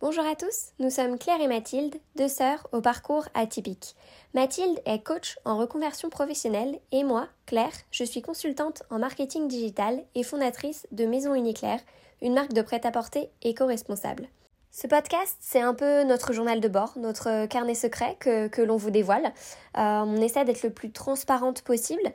[0.00, 3.96] Bonjour à tous, nous sommes Claire et Mathilde, deux sœurs au parcours atypique.
[4.32, 10.04] Mathilde est coach en reconversion professionnelle et moi, Claire, je suis consultante en marketing digital
[10.14, 11.80] et fondatrice de Maison Uniclaire,
[12.22, 14.28] une marque de prêt-à-porter éco-responsable.
[14.70, 18.90] Ce podcast, c'est un peu notre journal de bord, notre carnet secret que, l'on vous
[18.90, 19.32] dévoile.
[19.76, 22.12] Euh, on essaie d'être le plus transparente possible.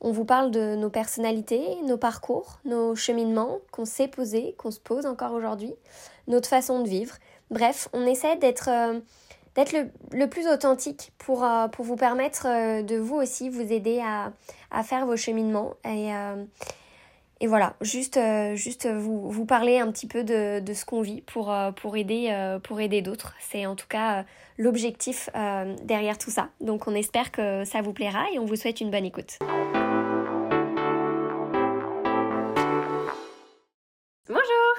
[0.00, 4.80] On vous parle de nos personnalités, nos parcours, nos cheminements qu'on s'est posés, qu'on se
[4.80, 5.74] pose encore aujourd'hui,
[6.26, 7.14] notre façon de vivre.
[7.50, 9.00] Bref, on essaie d'être euh,
[9.54, 9.74] d'être
[10.12, 14.32] le, plus authentique pour, euh, pour vous permettre euh, de vous aussi vous aider à,
[14.70, 16.10] à faire vos cheminements et,
[17.40, 18.18] et voilà, juste,
[18.54, 22.56] juste vous, vous parler un petit peu de, de ce qu'on vit pour, pour aider,
[22.62, 23.34] pour aider d'autres.
[23.40, 24.24] C'est en tout cas
[24.56, 25.28] l'objectif
[25.84, 26.48] derrière tout ça.
[26.62, 29.38] Donc on espère que ça vous plaira et on vous souhaite une bonne écoute.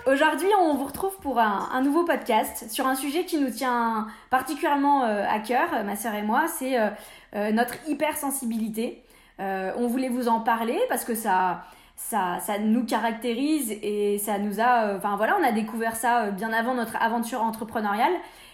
[0.09, 5.03] Aujourd'hui, on vous retrouve pour un, nouveau podcast sur un sujet qui nous tient particulièrement
[5.03, 6.87] euh, à cœur, ma sœur et moi, c'est euh,
[7.35, 9.03] euh, notre hypersensibilité.
[9.37, 11.63] on voulait vous en parler parce que ça,
[11.97, 16.53] ça, ça nous caractérise et ça nous a, enfin voilà, on a découvert ça bien
[16.53, 18.13] avant notre aventure entrepreneuriale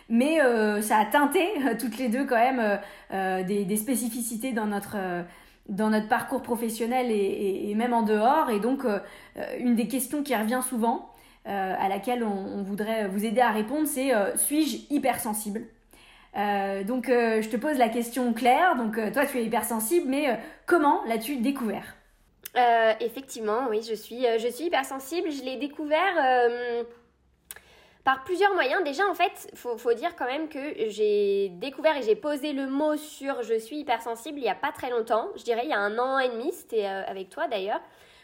[0.10, 0.40] mais
[0.82, 1.48] ça a teinté
[1.80, 2.80] toutes les deux quand même
[3.46, 4.98] des, spécificités dans notre
[5.70, 8.50] dans notre parcours professionnel et, même en dehors.
[8.50, 8.82] Et donc,
[9.60, 11.13] une des questions qui revient souvent,
[11.46, 15.64] euh, à laquelle on, voudrait vous aider à répondre, c'est euh, suis-je hypersensible?
[16.38, 21.04] Euh, donc je te pose la question claire, donc toi tu es hypersensible, mais comment
[21.06, 21.96] l'as-tu découvert?
[23.02, 25.32] Effectivement, oui, je suis, je suis hypersensible.
[25.32, 26.16] Je l'ai découvert
[28.06, 28.84] par plusieurs moyens.
[28.84, 32.68] Déjà, en fait, faut, faut dire quand même que j'ai découvert et j'ai posé le
[32.68, 35.28] mot sur je suis hypersensible il n'y a pas très longtemps.
[35.36, 37.82] Je dirais il y a un an et demi, c'était avec toi d'ailleurs.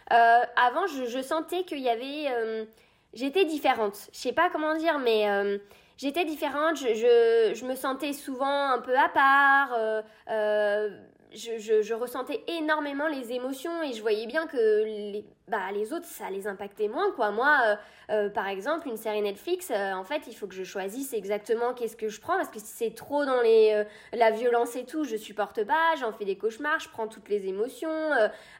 [0.09, 2.67] avant, je sentais qu'il y avait
[3.13, 4.09] j'étais différente.
[4.13, 5.57] Je sais pas comment dire, mais euh,
[5.97, 6.77] j'étais différente.
[6.77, 9.73] Je, je, je, me sentais souvent un peu à part.
[9.73, 10.89] Euh, euh,
[11.31, 15.93] je, je, je, ressentais énormément les émotions et je voyais bien que les, bah, les
[15.93, 17.11] autres, ça les impactait moins.
[17.11, 17.31] Quoi.
[17.31, 17.75] Moi, euh,
[18.11, 21.73] euh, par exemple, une série Netflix, euh, en fait, il faut que je choisisse exactement
[21.73, 23.83] qu'est-ce que je prends parce que si c'est trop dans les,
[24.13, 27.47] la violence et tout, je supporte pas, j'en fais des cauchemars, je prends toutes les
[27.47, 27.89] émotions.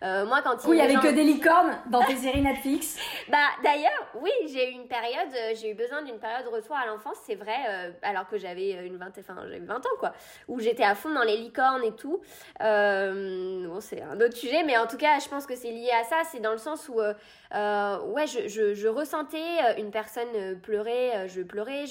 [0.02, 2.98] moi, quand il, il y avait que des licornes dans tes séries Netflix.
[3.30, 6.88] bah, d'ailleurs, oui, j'ai eu une période, j'ai eu besoin d'une période de retour à
[6.88, 10.14] l'enfance, c'est vrai, alors que j'avais une vingtaine, enfin, j'avais 20 ans, quoi,
[10.48, 12.22] où j'étais à fond dans les licornes et tout.
[12.60, 16.04] bon, c'est un autre sujet, mais en tout cas, je pense que c'est lié à
[16.04, 17.14] ça, c'est dans le sens où euh,
[17.56, 21.86] euh, ouais, je, ressentais euh, une personne pleurer, je pleurais,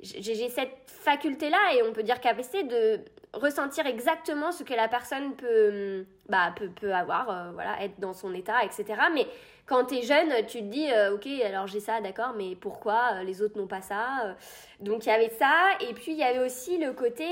[0.00, 3.00] j'ai cette faculté-là et on peut dire capacité de
[3.32, 8.32] ressentir exactement ce que la personne peut, bah, peut, peut avoir, voilà, être dans son
[8.34, 9.00] état, etc.
[9.12, 9.26] Mais
[9.66, 13.42] quand tu es jeune, tu te dis, ok, alors j'ai ça, d'accord, mais pourquoi les
[13.42, 14.36] autres n'ont pas ça
[14.80, 17.26] Donc il y avait ça, et puis il y avait aussi le côté...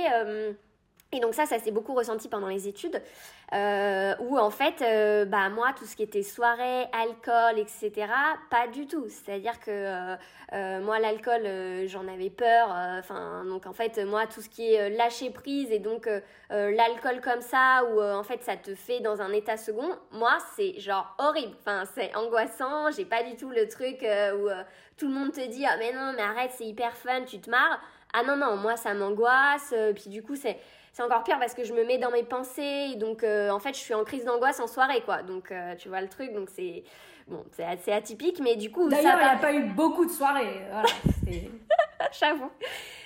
[1.13, 3.01] Et donc ça, ça s'est beaucoup ressenti pendant les études,
[3.55, 8.09] euh, où en fait, euh, bah moi, tout ce qui était soirée, alcool, etc.,
[8.51, 9.07] pas du tout.
[9.09, 10.17] C'est-à-dire que
[10.53, 12.69] euh, moi, l'alcool, j'en avais peur.
[12.99, 16.09] Enfin, donc en fait, moi, tout ce qui est lâcher prise et donc
[16.51, 20.81] l'alcool comme ça, où en fait, ça te fait dans un état second, moi, c'est
[20.81, 21.55] genre horrible.
[21.61, 22.91] Enfin, c'est angoissant.
[22.91, 24.49] J'ai pas du tout le truc où
[24.97, 27.49] tout le monde te dit ah mais non, mais arrête, c'est hyper fun, tu te
[27.49, 27.81] marres.
[28.13, 29.73] Ah non non, moi, ça m'angoisse.
[29.95, 30.59] puis du coup, c'est
[30.97, 32.95] c'est encore pire parce que je me mets dans mes pensées.
[32.97, 35.23] donc, euh, en fait, je suis en crise d'angoisse en soirée, quoi.
[35.23, 36.33] Donc, euh, tu vois le truc.
[36.33, 36.85] Donc, c'est
[37.29, 38.89] bon, c'est assez atypique, mais du coup.
[38.89, 40.63] D'ailleurs, il n'y a pas eu beaucoup de soirées.
[40.71, 40.89] Voilà,
[42.19, 42.51] J'avoue.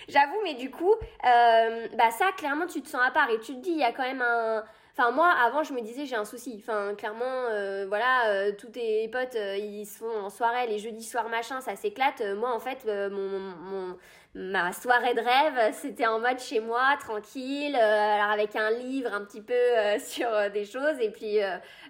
[0.09, 3.55] J'avoue, mais du coup, euh, bah ça, clairement, tu te sens à part et tu
[3.55, 4.63] te dis, il y a quand même un.
[4.97, 6.63] Enfin, moi, avant, je me disais, j'ai un souci.
[6.63, 7.49] Enfin, clairement,
[7.89, 12.23] voilà, tous tes potes, ils se font en soirée, les jeudis soirs, machin, ça s'éclate.
[12.37, 13.97] moi, en fait, mon, mon,
[14.35, 19.13] ma soirée de rêve, c'était en mode chez moi, tranquille, euh, alors avec un livre
[19.13, 21.39] un petit peu euh, sur euh, des choses et puis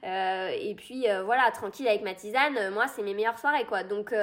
[0.03, 2.71] et puis voilà, tranquille avec ma tisane.
[2.73, 3.83] Moi, c'est mes meilleures soirées quoi.
[3.83, 4.15] Donc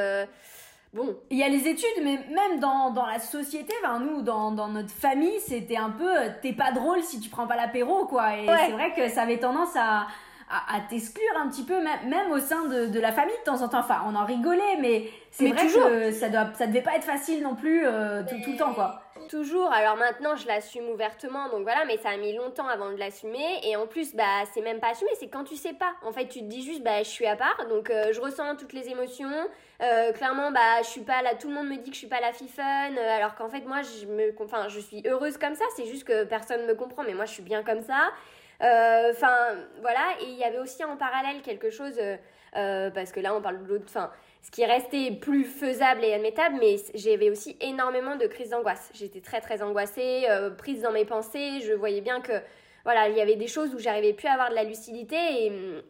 [0.94, 4.52] bon, il y a les études, mais même dans, dans la société, enfin, nous, dans,
[4.52, 6.10] dans notre famille, c'était un peu,
[6.42, 8.36] t'es pas drôle si tu prends pas l'apéro, quoi.
[8.36, 10.08] Et c'est vrai que ça avait tendance à,
[10.50, 13.68] à, t'exclure un petit peu, même, au sein de, de, la famille de temps en
[13.68, 13.80] temps.
[13.80, 17.44] Enfin, on en rigolait, mais c'est vrai que ça, doit, ça devait pas être facile
[17.44, 19.02] non plus euh, tout, le temps, quoi.
[19.30, 19.70] Toujours.
[19.74, 23.60] Alors maintenant, je l'assume ouvertement, donc voilà, mais ça a mis longtemps avant de l'assumer.
[23.64, 25.94] Et en plus, bah, c'est même pas assumé, c'est quand tu sais pas.
[26.06, 28.56] En fait, tu te dis juste, bah, je suis à part, donc euh, je ressens
[28.56, 29.50] toutes les émotions.
[29.82, 31.36] Euh, clairement, bah, je suis pas là.
[31.36, 33.66] Tout le monde me dit que je suis pas la fille fun, alors qu'en fait,
[33.66, 35.66] moi, je me, enfin, je suis heureuse comme ça.
[35.76, 38.12] C'est juste que personne me comprend, mais moi, je suis bien comme ça.
[38.62, 40.16] Euh, enfin, voilà.
[40.22, 42.18] Et il y avait aussi en parallèle quelque chose, euh,
[42.56, 43.86] euh, parce que là, on parle de l'autre.
[44.42, 48.90] Ce qui restait plus faisable et admettable, mais j'avais aussi énormément de crises d'angoisse.
[48.94, 50.26] J'étais très très angoissée,
[50.58, 52.32] prise dans mes pensées, je voyais bien que
[52.88, 55.18] voilà, il y avait des choses où j'arrivais plus à avoir de la lucidité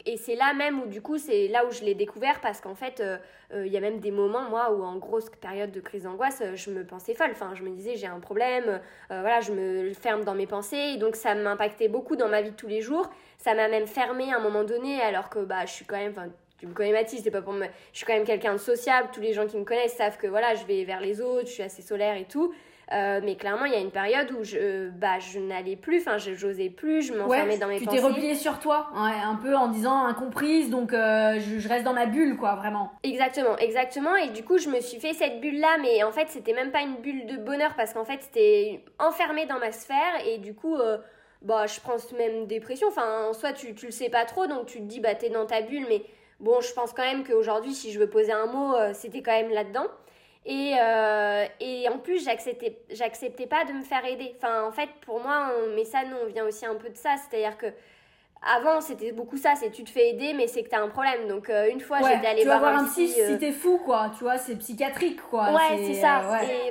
[0.04, 2.74] et, c'est là même où du coup c'est là où je l'ai découvert parce qu'en
[2.74, 3.20] fait euh,
[3.54, 6.42] euh, il y a même des moments moi où en grosse période de crise d'angoisse
[6.56, 10.24] je me pensais folle, enfin je me disais j'ai un problème, voilà je me ferme
[10.24, 13.08] dans mes pensées et donc ça m'impactait beaucoup dans ma vie de tous les jours,
[13.38, 16.16] ça m'a même fermé à un moment donné alors que bah je suis quand même
[16.58, 17.66] tu me connais Mathis, c'est pas pour me...
[17.94, 20.26] Je suis quand même quelqu'un de sociable, tous les gens qui me connaissent savent que
[20.26, 22.52] voilà, je vais vers les autres, je suis assez solaire et tout.
[22.94, 26.18] Euh, mais clairement, il y a une période où je, bah, je n'allais plus, enfin,
[26.18, 27.98] je n'osais plus, je m'enfermais dans mes tu pensées.
[27.98, 31.94] Tu t'es repliée sur toi, un peu en disant incomprise, donc euh, je, reste dans
[31.94, 32.94] ma bulle, quoi, vraiment.
[33.04, 34.16] Exactement, exactement.
[34.16, 36.82] Et du coup, je me suis fait cette bulle-là, mais en fait, c'était même pas
[36.82, 40.76] une bulle de bonheur parce qu'en fait, c'était enfermé dans ma sphère et du coup.
[40.76, 40.98] Euh,
[41.44, 42.88] bah, je pense même dépression.
[42.88, 45.30] Enfin, en soi, tu, tu le sais pas trop, donc tu te dis, bah, t'es
[45.30, 46.02] dans ta bulle, mais
[46.40, 49.32] Bon, je pense quand même qu'aujourd'hui, si je veux poser un mot, euh, c'était quand
[49.32, 49.88] même là-dedans.
[50.50, 54.34] Et, euh, et en plus, j'acceptais, j'acceptais pas de me faire aider.
[54.38, 57.16] Enfin, en fait, pour moi, mais ça, nous, on vient aussi un peu de ça.
[57.18, 57.66] C'est-à-dire que
[58.42, 61.28] avant, c'était beaucoup ça, c'est tu te fais aider, mais c'est que t'as un problème.
[61.28, 63.10] Donc, euh, une fois, j'étais allée tu voir, voir un psy.
[63.10, 64.10] si t'es fou, quoi.
[64.18, 65.52] Tu vois, c'est psychiatrique, quoi.
[65.52, 66.22] Ouais, c'est ça.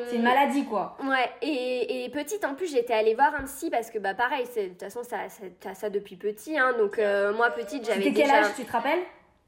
[0.08, 0.96] c'est une maladie, quoi.
[1.05, 4.46] Ouais, et, et petite, en plus, j'étais allée voir un psy parce que, bah, pareil,
[4.56, 5.19] de toute façon, ça,
[5.61, 6.56] t'as ça depuis petit.
[6.58, 6.99] Hein, donc,
[7.37, 8.23] moi, petite, j'avais déjà...
[8.23, 9.02] quel âge, tu te rappelles?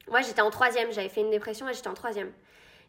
[0.07, 2.31] Moi, j'étais en troisième, j'avais fait une dépression et j'étais en troisième.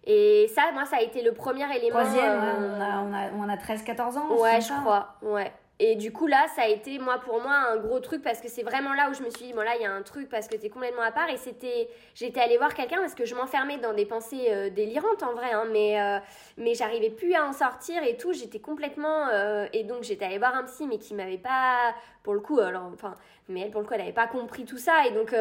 [0.04, 2.00] Et ça, moi, ça a été le premier élément.
[2.00, 4.32] Troisième, euh, on a, on a, on a 13-14 ans.
[4.40, 5.52] Ouais, je crois, ouais.
[5.82, 8.48] Et du coup, là, ça a été, moi, pour moi, un gros truc parce que
[8.48, 10.28] c'est vraiment là où je me suis dit, bon, là, il y a un truc
[10.28, 11.30] parce que t'es complètement à part.
[11.30, 15.22] Et c'était, j'étais allée voir quelqu'un parce que je m'enfermais dans des pensées euh, délirantes
[15.22, 16.18] en vrai, hein, mais, euh,
[16.58, 18.34] mais j'arrivais plus à en sortir et tout.
[18.34, 19.28] J'étais complètement.
[19.28, 21.94] Euh, et donc, j'étais allée voir un psy, mais qui m'avait pas,
[22.24, 23.14] pour le coup, alors, enfin,
[23.48, 25.06] mais elle, pour le coup, elle pas compris tout ça.
[25.06, 25.34] Et donc,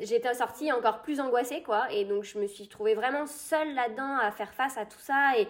[0.00, 1.86] j'étais sortie encore plus angoissée, quoi.
[1.90, 5.38] Et donc, je me suis trouvée vraiment seule là-dedans à faire face à tout ça.
[5.38, 5.46] Et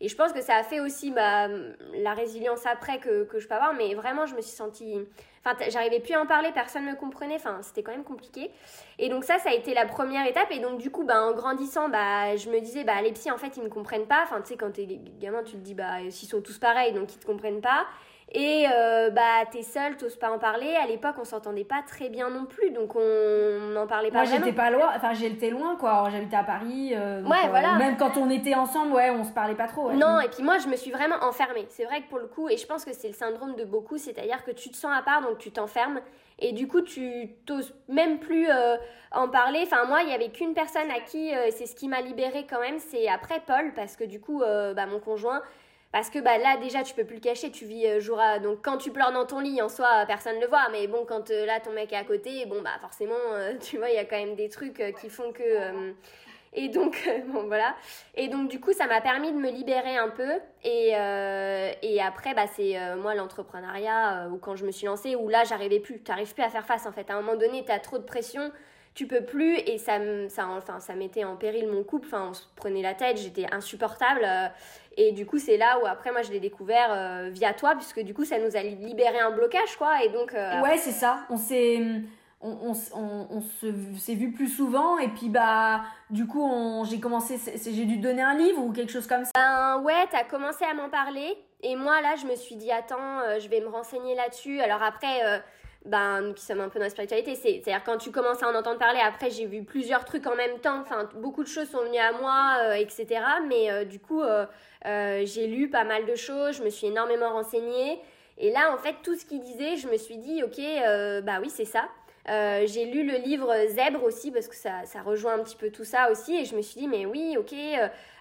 [0.00, 1.48] et je pense que ça a fait aussi bah,
[1.94, 4.94] la résilience après que, que, je peux avoir, mais vraiment, je me suis sentie.
[5.44, 8.50] Enfin, j'arrivais plus à en parler, personne ne me comprenait, enfin, c'était quand même compliqué.
[8.98, 10.50] Et donc, ça, ça a été la première étape.
[10.50, 13.38] Et donc, du coup, bah, en grandissant, bah, je me disais, bah, les psys, en
[13.38, 14.22] fait, ils me comprennent pas.
[14.24, 14.86] Enfin, tu sais, quand t'es
[15.20, 17.86] gamin, tu te dis, bah, s'ils sont tous pareils, donc ils te comprennent pas.
[18.32, 20.74] Et euh, bah, t'es seule, t'oses pas en parler.
[20.74, 24.36] À l'époque, on s'entendait pas très bien non plus, donc on n'en parlait pas Moi,
[24.36, 26.08] j'étais pas loin, enfin, j'étais loin, quoi.
[26.10, 26.92] J'habitais à Paris.
[26.92, 27.74] Euh, ouais, euh, voilà.
[27.76, 29.92] Même quand on était ensemble, ouais, on se parlait pas trop.
[29.92, 31.66] Non, et puis moi, je me suis vraiment enfermée.
[31.68, 33.96] C'est vrai que pour le coup, et je pense que c'est le syndrome de beaucoup,
[33.96, 36.00] c'est-à-dire que tu te sens à part, donc tu t'enfermes.
[36.40, 38.48] Et du coup, tu t'oses même plus
[39.12, 39.60] en parler.
[39.62, 42.60] Enfin, moi, il y avait qu'une personne à qui, c'est ce qui m'a libérée quand
[42.60, 45.40] même, c'est après Paul, parce que du coup, bah, mon conjoint,
[45.92, 48.38] parce que bah, là, déjà, tu peux plus le cacher, tu vis euh, jour à.
[48.38, 50.68] Donc, quand tu pleures dans ton lit, en soi, personne ne le voit.
[50.72, 53.78] Mais bon, quand euh, là, ton mec est à côté, bon, bah, forcément, euh, tu
[53.78, 55.94] vois, il y a quand même des trucs qui font que.
[56.52, 57.74] et donc, bon, voilà.
[58.14, 60.32] Et donc, du coup, ça m'a permis de me libérer un peu.
[60.64, 65.44] Et, et après, bah, c'est moi l'entrepreneuriat, ou quand je me suis lancée, où là,
[65.44, 66.02] j'arrivais plus.
[66.02, 67.08] Tu n'arrives plus à faire face, en fait.
[67.10, 68.50] À un moment donné, tu as trop de pression
[68.96, 69.98] tu peux plus et ça
[70.28, 73.46] ça enfin ça mettait en péril mon couple enfin on se prenait la tête j'étais
[73.52, 74.26] insupportable
[74.96, 78.00] et du coup, c'est là où après, moi, je l'ai découvert euh, via toi, puisque
[78.00, 80.02] du coup, ça nous a libéré un blocage, quoi.
[80.02, 80.34] Et donc.
[80.34, 81.20] Euh, ouais, c'est ça.
[81.28, 81.82] On s'est.
[82.42, 83.40] On, on, on,
[83.98, 88.20] s'est vu plus souvent et puis bah du coup j'ai commencé j'ai dû te donner
[88.20, 91.74] un livre ou quelque chose comme ça ben ouais t'as commencé à m'en parler et
[91.76, 95.42] moi là je me suis dit attends euh, je vais me renseigner là-dessus alors après
[95.86, 98.78] ben, qui sommes un peu dans la spiritualité, c'est-à-dire quand tu commences à en entendre
[98.78, 101.98] parler, après j'ai vu plusieurs trucs en même temps, enfin beaucoup de choses sont venues
[101.98, 103.20] à moi, euh, etc.
[103.46, 104.46] Mais euh, du coup, euh,
[105.24, 108.00] j'ai lu pas mal de choses, je me suis énormément renseignée.
[108.38, 110.60] Et là, en fait, tout ce qu'il disait, je me suis dit, ok,
[111.24, 111.88] bah oui, c'est ça.
[112.26, 115.84] j'ai lu le livre Zèbre aussi, parce que ça, ça, rejoint un petit peu tout
[115.84, 116.36] ça aussi.
[116.36, 117.54] Et je me suis dit, mais oui, ok,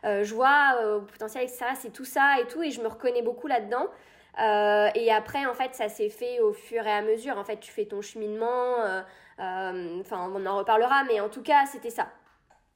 [0.04, 1.66] je vois au potentiel, etc.
[1.76, 2.64] C'est tout ça et tout.
[2.64, 3.88] Et je me reconnais beaucoup là-dedans.
[4.40, 7.38] Euh, et après, en fait, ça s'est fait au fur et à mesure.
[7.38, 8.80] En fait, tu fais ton cheminement.
[8.80, 9.02] Euh,
[9.40, 12.08] euh, enfin, on en reparlera, mais en tout cas, c'était ça.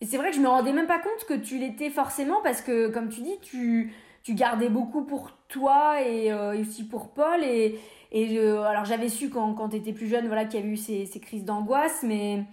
[0.01, 2.61] Et c'est vrai que je me rendais même pas compte que tu l'étais forcément parce
[2.61, 7.43] que, comme tu dis, tu, tu gardais beaucoup pour toi et aussi pour Paul.
[7.43, 7.77] Et,
[8.11, 10.77] et alors, j'avais su quand, quand tu étais plus jeune voilà, qu'il y avait eu
[10.77, 12.45] ces, ces crises d'angoisse, mais.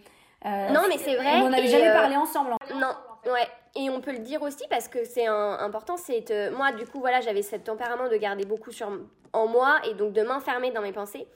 [0.44, 1.40] non, mais c'est vrai.
[1.42, 2.50] On n'avait jamais parlé ensemble.
[2.74, 2.94] Non,
[3.26, 3.48] ouais.
[3.74, 7.20] Et on peut le dire aussi parce que c'est important, c'est moi du coup voilà
[7.20, 8.90] j'avais ce tempérament de garder beaucoup sur,
[9.36, 11.26] en moi et donc de m'enfermer dans mes pensées.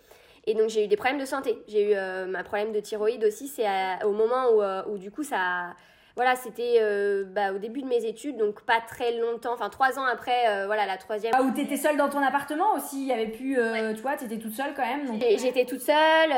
[0.47, 1.59] Et donc j'ai eu des problèmes de santé.
[1.69, 3.67] J'ai eu euh, ma problème de thyroïde aussi, c'est
[4.05, 5.75] au moment où, euh, où, du coup ça
[6.17, 9.99] voilà, c'était euh, bah, au début de mes études, donc pas très longtemps, enfin trois
[9.99, 11.33] ans après, euh, voilà, la troisième.
[11.37, 14.17] Ah, où t'étais seule dans ton appartement aussi, il y avait plus, euh, tu vois,
[14.17, 15.07] t'étais toute seule quand même.
[15.07, 15.21] Donc...
[15.21, 16.31] J'étais toute seule,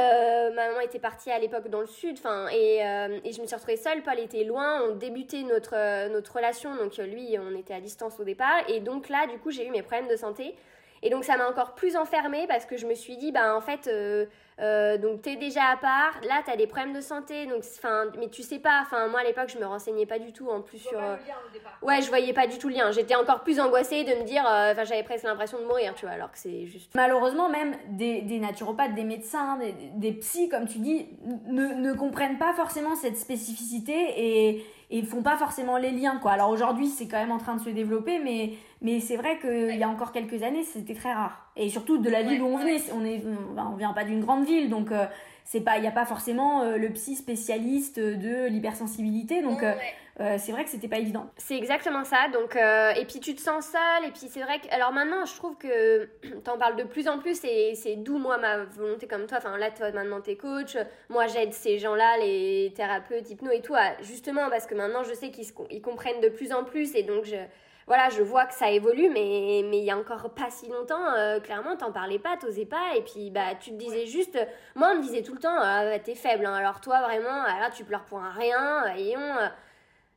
[0.55, 2.79] ma maman était partie à l'époque dans le sud, enfin, et,
[3.25, 6.97] et, je me suis retrouvée seule, Paul était loin, on débutait notre, notre relation, donc
[6.99, 9.83] lui, on était à distance au départ, et donc là, du coup, j'ai eu mes
[9.83, 10.55] problèmes de santé.
[11.03, 13.61] Et donc ça m'a encore plus enfermée parce que je me suis dit, bah en
[13.61, 14.27] fait, euh,
[14.61, 18.29] euh, donc t'es déjà à part, là t'as des problèmes de santé, donc enfin, mais
[18.29, 20.79] tu sais pas, enfin moi à l'époque je me renseignais pas du tout en plus
[20.79, 20.99] sur.
[20.99, 21.79] Pas le lien au départ.
[21.83, 22.91] Ouais, je voyais pas du tout le lien.
[22.91, 26.05] J'étais encore plus angoissée de me dire, euh, enfin j'avais presque l'impression de mourir, tu
[26.05, 26.95] vois, alors que c'est juste.
[26.95, 31.09] Malheureusement même des, des naturopathes, des médecins, des, des psys comme tu dis,
[31.47, 36.33] ne, ne comprennent pas forcément cette spécificité et et font pas forcément les liens quoi.
[36.33, 39.77] Alors aujourd'hui c'est quand même en train de se développer mais mais c'est vrai qu'il
[39.77, 42.59] y a encore quelques années c'était très rare et surtout de la ville où on
[42.59, 43.23] venait on est
[43.57, 45.07] on vient pas d'une grande ville donc euh,
[45.45, 49.75] c'est pas il y a pas forcément euh, le psy spécialiste de l'hypersensibilité donc euh,
[50.21, 51.31] euh, c'est vrai que c'était pas évident.
[51.37, 54.73] C'est exactement ça donc et puis tu te sens seule et puis c'est vrai que
[54.73, 56.09] alors maintenant je trouve que
[56.45, 59.57] t'en parles de plus en plus et c'est d'où moi ma volonté comme toi enfin
[59.57, 60.77] là toi maintenant t'es coach
[61.09, 65.15] moi j'aide ces gens là les thérapeutes hypno et tout justement parce que maintenant je
[65.15, 67.37] sais qu'ils comprennent de plus en plus et donc je
[67.87, 71.13] voilà, je vois que ça évolue, mais mais il y a encore pas si longtemps,
[71.17, 74.39] euh, clairement, t'en parlais pas, t'osais pas, et puis bah tu te disais juste,
[74.75, 76.55] moi on me disait tout le temps, ah, bah, t'es faible, hein.
[76.55, 79.21] alors toi vraiment, ah, là tu pleures pour un rien, voyons.
[79.21, 79.49] Euh.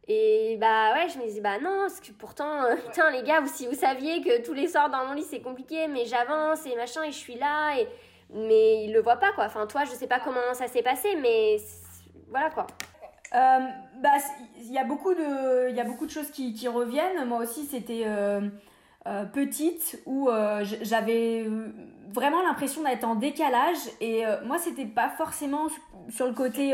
[0.08, 3.40] Et bah ouais, je me disais bah non, parce que pourtant, euh, putain les gars,
[3.40, 6.66] vous, si vous saviez que tous les soirs dans mon lit c'est compliqué, mais j'avance
[6.68, 7.88] et machin, et je suis là, et
[8.32, 9.46] mais il le voit pas quoi.
[9.46, 11.58] Enfin toi, je sais pas comment ça s'est passé, mais
[12.30, 12.68] voilà quoi.
[13.36, 13.60] Euh,
[14.02, 14.10] bah,
[14.58, 17.26] il y a beaucoup de, il y a beaucoup de choses qui, reviennent.
[17.28, 18.42] Moi aussi, c'était euh,
[19.08, 20.30] euh, petite où
[20.82, 21.46] j'avais
[22.14, 25.68] vraiment l'impression d'être en décalage et moi, c'était pas forcément
[26.10, 26.74] sur le côté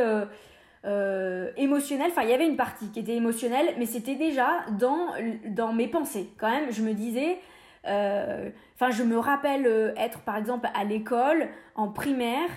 [1.57, 2.11] émotionnel.
[2.11, 5.07] Enfin, il y avait une partie qui était émotionnelle, mais c'était déjà dans
[5.47, 6.29] dans mes pensées.
[6.37, 7.39] Quand même, je me disais.
[7.83, 12.49] Enfin, je me rappelle être par exemple à l'école en primaire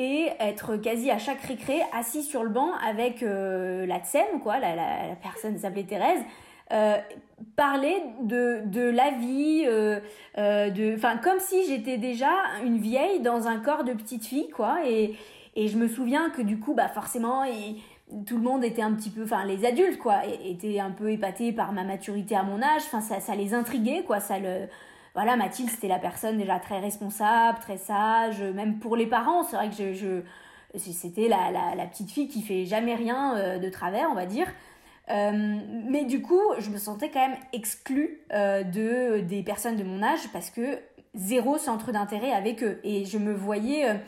[0.00, 4.58] et être quasi à chaque récré assis sur le banc avec euh, la tsem, quoi,
[4.58, 4.74] la,
[5.22, 6.22] personne s'appelait Thérèse,
[6.72, 6.96] euh,
[7.54, 10.00] parler de, de la vie, euh,
[10.36, 12.30] de, enfin comme si j'étais déjà
[12.64, 15.16] une vieille dans un corps de petite fille, quoi, et,
[15.54, 17.76] et je me souviens que du coup, bah forcément, et,
[18.26, 21.52] tout le monde était un petit peu, enfin les adultes, quoi, étaient un peu épatés
[21.52, 24.66] par ma maturité à mon âge, enfin ça, ça les intriguait, quoi, ça le
[25.14, 29.42] voilà, Mathilde, c'était la personne déjà très responsable, très sage, même pour les parents.
[29.42, 30.20] C'est vrai que je, je
[30.78, 34.46] c'était la, la, petite fille qui fait jamais rien euh, de travers, on va dire.
[35.10, 39.82] Euh, mais du coup, je me sentais quand même exclue euh, de, des personnes de
[39.82, 40.78] mon âge parce que
[41.14, 42.78] zéro centre d'intérêt avec eux.
[42.84, 44.00] Et je me voyais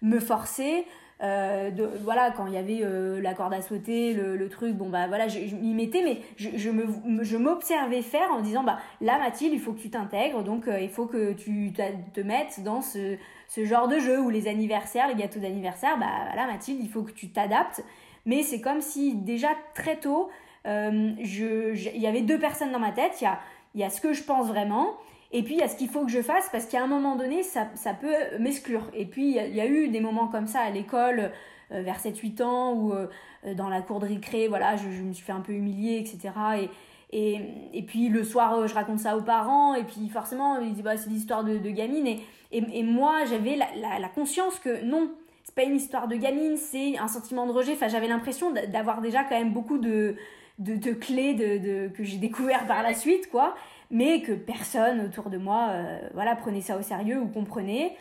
[0.00, 0.86] me forcer
[1.22, 4.90] euh, de, voilà, quand il y avait euh, la corde à sauter, le, truc, bon
[4.90, 9.54] bah voilà, je, m'y mettais, mais je, je, m'observais faire en disant, bah là Mathilde,
[9.54, 13.16] il faut que tu t'intègres, donc euh, il faut que tu te mettes dans ce,
[13.48, 17.02] ce genre de jeu, où les anniversaires, les gâteaux d'anniversaire, bah voilà Mathilde, il faut
[17.02, 17.82] que tu t'adaptes.
[18.26, 20.28] Mais c'est comme si déjà très tôt,
[20.66, 23.38] il y avait deux personnes dans ma tête, il y a,
[23.74, 24.96] y a ce que je pense vraiment,
[25.32, 27.16] et puis, il y a ce qu'il faut que je fasse parce qu'à un moment
[27.16, 28.82] donné, ça, ça peut m'exclure.
[28.94, 31.32] Et puis, il y, a eu des moments comme ça à l'école,
[31.72, 33.08] euh, vers 7-8 ans, ou euh,
[33.54, 36.32] dans la cour de récré, voilà, je, me suis fait un peu humilier, etc.
[36.60, 36.70] Et,
[37.10, 37.40] et,
[37.72, 40.84] et, puis, le soir, euh, je raconte ça aux parents, et puis forcément, ils disent,
[40.84, 42.06] bah, c'est l'histoire de, de, gamine.
[42.06, 45.10] Et, et, moi, j'avais la, la, conscience que non,
[45.42, 47.72] c'est pas une histoire de gamine, c'est un sentiment de rejet.
[47.72, 50.14] Enfin, j'avais l'impression d'avoir déjà quand même beaucoup de,
[50.60, 53.56] de, de clés de, de, que j'ai découvert par la suite, quoi
[53.90, 57.96] mais que personne autour de moi euh, voilà, prenait ça au sérieux ou comprenait.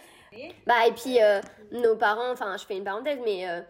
[0.68, 1.39] Bah, et puis, euh,
[1.72, 3.62] nos parents, enfin, je fais une parenthèse, mais euh,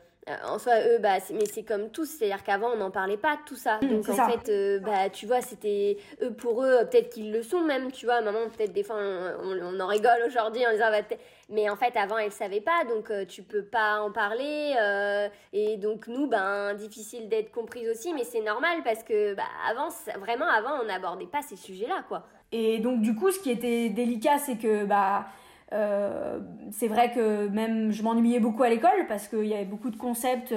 [0.48, 3.42] en soi, eux, bah, mais c'est comme tous, c'est-à-dire qu'avant, on n'en parlait pas de
[3.46, 3.78] tout ça.
[3.84, 7.62] Mmh, Donc, en fait, bah, tu vois, c'était eux pour eux, peut-être qu'ils le sont
[7.62, 8.22] même, tu vois.
[8.22, 11.04] Maman, peut-être des fois, on, on, en rigole aujourd'hui en disant, bah,
[11.50, 14.74] mais en fait, avant, elle savait pas, donc euh, tu peux pas en parler.
[14.80, 19.44] Euh, et donc, nous, ben, difficile d'être comprise aussi, mais c'est normal parce que, bah,
[19.70, 22.24] avant, vraiment, avant, on n'abordait pas ces sujets-là, quoi.
[22.52, 25.28] Et donc, du coup, ce qui était délicat, c'est que, bah,
[25.72, 26.40] euh,
[26.72, 29.98] c'est vrai que même je m'ennuyais beaucoup à l'école parce qu'il y avait beaucoup de
[29.98, 30.54] concepts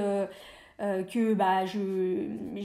[0.79, 1.65] que bah,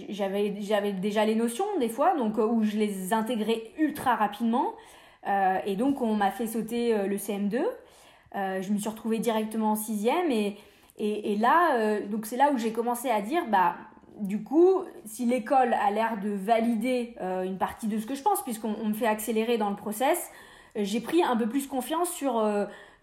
[0.10, 4.74] j'avais, j'avais déjà les notions des fois, donc où je les intégrais ultra rapidement.
[5.66, 7.64] et donc, on m'a fait sauter le CM2.
[8.36, 10.58] Euh, je me suis retrouvée directement en sixième et,
[10.98, 13.76] et, là, euh, donc c'est là où j'ai commencé à dire, bah,
[14.20, 18.22] du coup, si l'école a l'air de valider euh, une partie de ce que je
[18.22, 20.30] pense, puisqu'on me fait accélérer dans le process,
[20.76, 22.36] j'ai pris un peu plus confiance sur,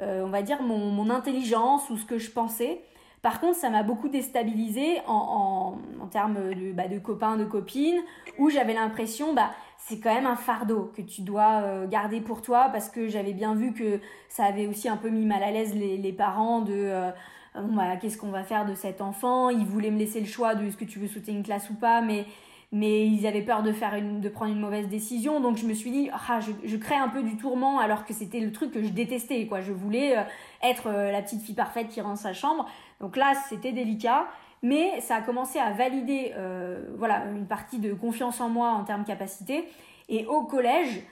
[0.00, 2.80] on va dire, mon, intelligence ou ce que je pensais.
[3.22, 8.00] Par contre, ça m'a beaucoup déstabilisée en, en, termes de, bah, de, copains, de copines,
[8.38, 9.50] où j'avais l'impression, bah,
[9.86, 13.32] c'est quand même un fardeau que tu dois euh, garder pour toi, parce que j'avais
[13.32, 16.74] bien vu que ça avait aussi un peu mis mal à l'aise les, parents de...
[16.74, 17.10] Euh,
[17.54, 19.48] bah, qu'est-ce qu'on va faire de cet enfant?
[19.48, 21.74] Ils voulaient me laisser le choix de est-ce que tu veux sauter une classe ou
[21.74, 22.26] pas, mais
[22.72, 25.40] mais ils avaient peur de faire une, de prendre une mauvaise décision.
[25.40, 28.14] Donc je me suis dit ah je, je crée un peu du tourment alors que
[28.14, 29.60] c'était le truc que je détestais quoi.
[29.60, 30.22] Je voulais euh,
[30.62, 32.68] être la petite fille parfaite qui rentre sa chambre.
[33.00, 34.28] Donc là, c'était délicat,
[34.62, 38.84] mais ça a commencé à valider euh, voilà, une partie de confiance en moi en
[38.84, 39.64] termes capacité.
[40.08, 41.02] Et au collège,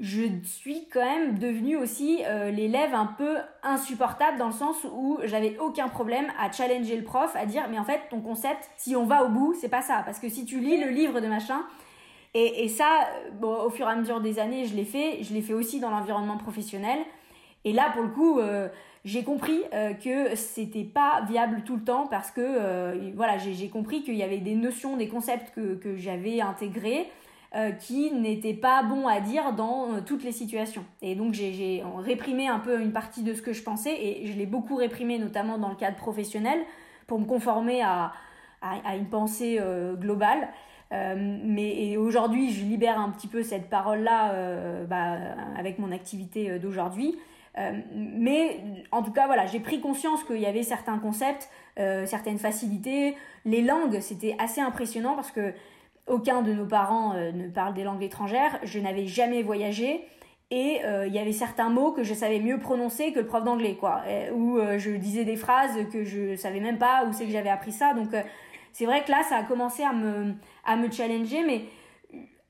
[0.00, 5.18] je suis quand même devenue aussi euh, l'élève un peu insupportable dans le sens où
[5.24, 8.94] j'avais aucun problème à challenger le prof, à dire mais en fait ton concept, si
[8.94, 10.02] on va au bout, c'est pas ça.
[10.04, 11.62] Parce que si tu lis le livre de machin,
[12.34, 13.08] et, et ça,
[13.40, 15.80] bon, au fur et à mesure des années, je l'ai fait, je l'ai fait aussi
[15.80, 16.98] dans l'environnement professionnel.
[17.64, 18.68] Et là, pour le coup, euh,
[19.08, 23.68] j'ai compris euh, que c'était pas viable tout le temps parce que euh, voilà, j'ai
[23.70, 27.06] compris qu'il y avait des notions, des concepts que, que j'avais intégrés
[27.54, 30.84] euh, qui n'étaient pas bons à dire dans toutes les situations.
[31.00, 34.36] Et donc j'ai réprimé un peu une partie de ce que je pensais et je
[34.36, 36.58] l'ai beaucoup réprimé notamment dans le cadre professionnel
[37.06, 38.12] pour me conformer à,
[38.60, 39.58] à, à une pensée
[39.98, 40.48] globale.
[40.90, 45.16] mais aujourd'hui, je libère un petit peu cette parole-là bah,
[45.56, 47.16] avec mon activité d'aujourd'hui.
[47.56, 48.60] Euh, mais
[48.92, 53.16] en tout cas, voilà, j'ai pris conscience qu'il y avait certains concepts, euh, certaines facilités.
[53.44, 55.52] Les langues, c'était assez impressionnant parce que
[56.06, 58.58] aucun de nos parents euh, ne parle des langues étrangères.
[58.62, 60.04] Je n'avais jamais voyagé
[60.50, 63.74] et il y avait certains mots que je savais mieux prononcer que le prof d'anglais,
[63.74, 64.00] quoi.
[64.34, 67.70] Où je disais des phrases que je savais même pas où c'est que j'avais appris
[67.70, 67.92] ça.
[67.92, 68.08] Donc
[68.72, 70.32] c'est vrai que là, ça a commencé à me,
[70.64, 71.64] à me challenger, mais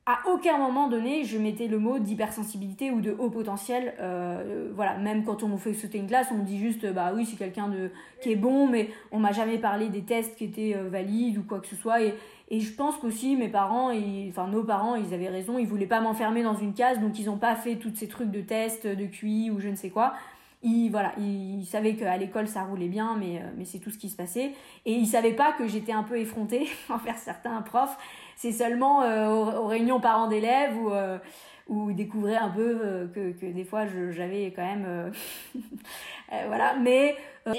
[0.08, 3.92] à aucun moment donné, je mettais le mot d'hypersensibilité ou de haut potentiel.
[4.00, 7.12] Euh, voilà, même quand on me fait sauter une classe, on me dit juste, bah
[7.14, 7.90] oui, c'est quelqu'un de
[8.22, 11.42] qui est bon, mais on m'a jamais parlé des tests qui étaient euh, valides ou
[11.42, 12.00] quoi que ce soit.
[12.00, 12.14] Et,
[12.50, 13.92] je pense qu'aussi mes parents,
[14.30, 17.26] enfin nos parents, ils avaient raison, ils voulaient pas m'enfermer dans une case, donc ils
[17.26, 20.14] n'ont pas fait tous ces trucs de tests, de QI ou je ne sais quoi.
[20.62, 23.98] Ils, voilà, ils savaient qu'à l'école ça roulait bien, mais, euh, mais c'est tout ce
[23.98, 24.52] qui se passait.
[24.86, 27.98] Et ils savaient pas que j'étais un peu effrontée envers certains profs
[28.38, 31.18] c'est seulement euh, aux, réunions parents d'élèves ou euh,
[31.66, 35.12] ou découvrir un peu euh, que, que, des fois j'avais quand même
[36.47, 36.74] voilà.
[36.81, 37.16] Mais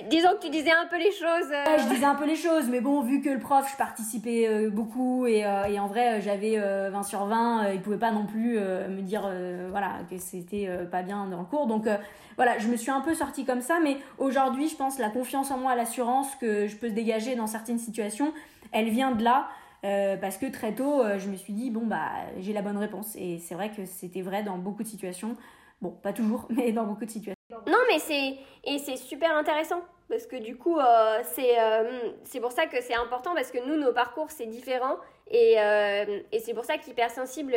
[0.09, 2.79] disons que tu disais un peu les choses je disais un peu les choses mais
[2.79, 7.25] bon vu que le prof je participais beaucoup et, et en vrai j'avais 20 sur
[7.25, 9.29] 20 il pouvait pas non plus me dire
[9.69, 11.67] voilà que c'était pas bien dans le cours.
[11.67, 11.87] Donc
[12.35, 15.51] voilà je me suis un peu sortie comme ça mais aujourd'hui je pense la confiance
[15.51, 18.31] en moi l'assurance que je peux se dégager dans certaines situations
[18.71, 19.49] elle vient de là
[19.85, 22.77] euh, parce que très tôt, euh, je me suis dit, bon, bah, j'ai la bonne
[22.77, 23.15] réponse.
[23.15, 25.35] Et c'est vrai que c'était vrai dans beaucoup de situations.
[25.81, 27.35] Bon, pas toujours, mais dans beaucoup de situations.
[27.67, 31.55] Non, mais c'est et c'est super intéressant parce que du coup, euh, c'est
[32.23, 34.97] c'est pour ça que c'est important parce que nous, nos parcours, c'est différent
[35.29, 35.55] et,
[36.31, 37.55] et c'est pour ça qu'hypersensible.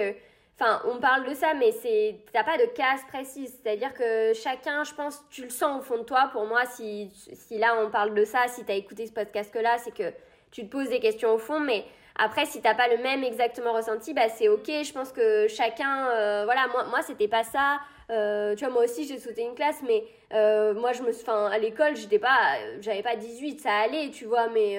[0.59, 3.59] Enfin, on parle de ça, mais c'est t'as pas de case précise.
[3.63, 6.31] C'est-à-dire que chacun, je pense, tu le sens au fond de toi.
[6.33, 9.79] Pour moi, si, si là on parle de ça, si tu as écouté ce podcast-là,
[9.79, 10.13] c'est que
[10.53, 11.85] tu te poses des questions au fond, mais
[12.17, 14.67] après, si t'as pas le même exactement ressenti, bah c'est ok.
[14.67, 17.81] Je pense que chacun, euh, voilà, moi, moi c'était pas ça.
[18.11, 21.47] Euh, tu vois, moi aussi j'ai sauté une classe, mais euh, moi je me, enfin,
[21.47, 24.77] à l'école j'étais pas, j'avais pas 18, ça allait, tu vois, mais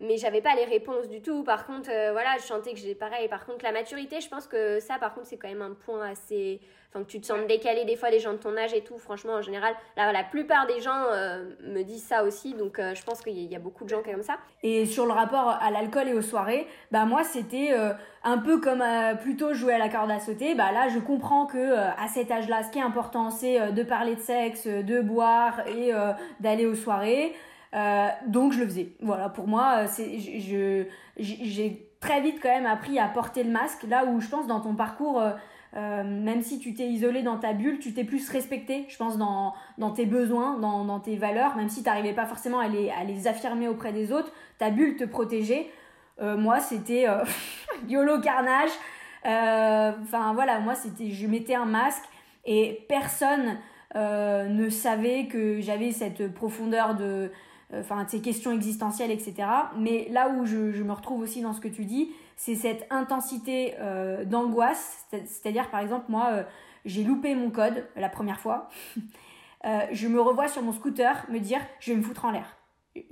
[0.00, 1.44] mais j'avais pas les réponses du tout.
[1.44, 3.28] Par contre, voilà, je sentais que j'ai pareil.
[3.28, 6.10] Par contre, la maturité, je pense que ça, par contre, c'est quand même un point
[6.10, 8.82] assez enfin que tu te sens décalé des fois les gens de ton âge et
[8.82, 12.78] tout franchement en général la, la plupart des gens euh, me disent ça aussi donc
[12.78, 14.38] euh, je pense qu'il y, a beaucoup de gens comme ça.
[14.62, 17.92] Et sur le rapport à l'alcool et aux soirées bah moi c'était euh,
[18.24, 18.82] un peu comme
[19.20, 20.54] plutôt jouer à la corde à sauter.
[20.54, 23.82] Bah là je comprends que à cet âge là ce qui est important c'est de
[23.82, 25.92] parler de sexe de boire et
[26.40, 27.32] d'aller aux soirées.
[28.26, 28.88] Donc je le faisais.
[29.00, 30.84] Voilà pour moi c'est je
[31.18, 33.84] j'ai très vite quand même appris à porter le masque.
[33.88, 35.22] Là où je pense dans ton parcours
[35.76, 39.16] euh, même si tu t'es isolé dans ta bulle, tu t'es plus respecté, je pense,
[39.18, 39.54] dans,
[39.94, 43.92] tes besoins, dans, tes valeurs, même si tu n'arrivais pas forcément à les, affirmer auprès
[43.92, 45.70] des autres, ta bulle te protégeait.
[46.20, 47.24] Euh, moi, c'était euh,
[47.88, 48.70] YOLO carnage.
[49.22, 52.04] Enfin, voilà, moi, c'était, je mettais un masque
[52.44, 53.58] et personne
[53.94, 57.30] ne savait que j'avais cette profondeur de,
[57.74, 59.34] enfin, ces questions existentielles, etc.
[59.78, 63.74] Mais là où je, me retrouve aussi dans ce que tu dis, c'est cette intensité
[63.80, 65.06] euh, d'angoisse.
[65.10, 66.42] C'est-à-dire, par exemple, moi, euh,
[66.86, 68.68] j'ai loupé mon code la première fois.
[69.66, 72.56] Euh, je me revois sur mon scooter me dire, je vais me foutre en l'air.
[72.94, 73.04] et,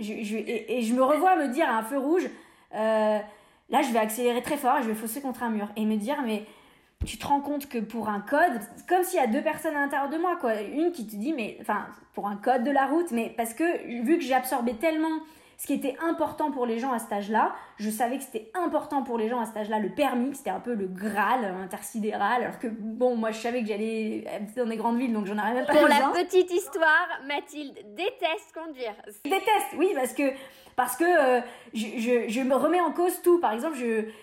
[0.81, 2.27] je me revois me dire à un feu rouge,
[2.73, 3.23] là,
[3.69, 5.69] je vais accélérer très fort je vais fausser contre un mur.
[5.77, 6.47] Et me dire, mais
[7.05, 9.81] tu te rends compte que pour un code, comme s'il y a deux personnes à
[9.81, 10.59] l'intérieur de moi, quoi.
[10.63, 14.03] Une qui te dit, mais, enfin, pour un code de la route, mais parce que
[14.03, 15.21] vu que j'ai absorbé tellement
[15.59, 19.03] ce qui était important pour les gens à cet âge-là, je savais que c'était important
[19.03, 22.61] pour les gens à cet âge-là, le permis, c'était un peu le Graal intersidéral, alors
[22.61, 24.25] que bon, moi je savais que j'allais
[24.57, 26.13] dans des grandes villes, donc j'en avais même pas Pour besoin.
[26.15, 28.95] la petite histoire, Mathilde déteste conduire.
[29.25, 30.33] Déteste, oui, parce que
[30.77, 31.41] parce que euh,
[31.75, 33.41] je, je, je, me remets en cause tout.
[33.41, 33.77] Par exemple,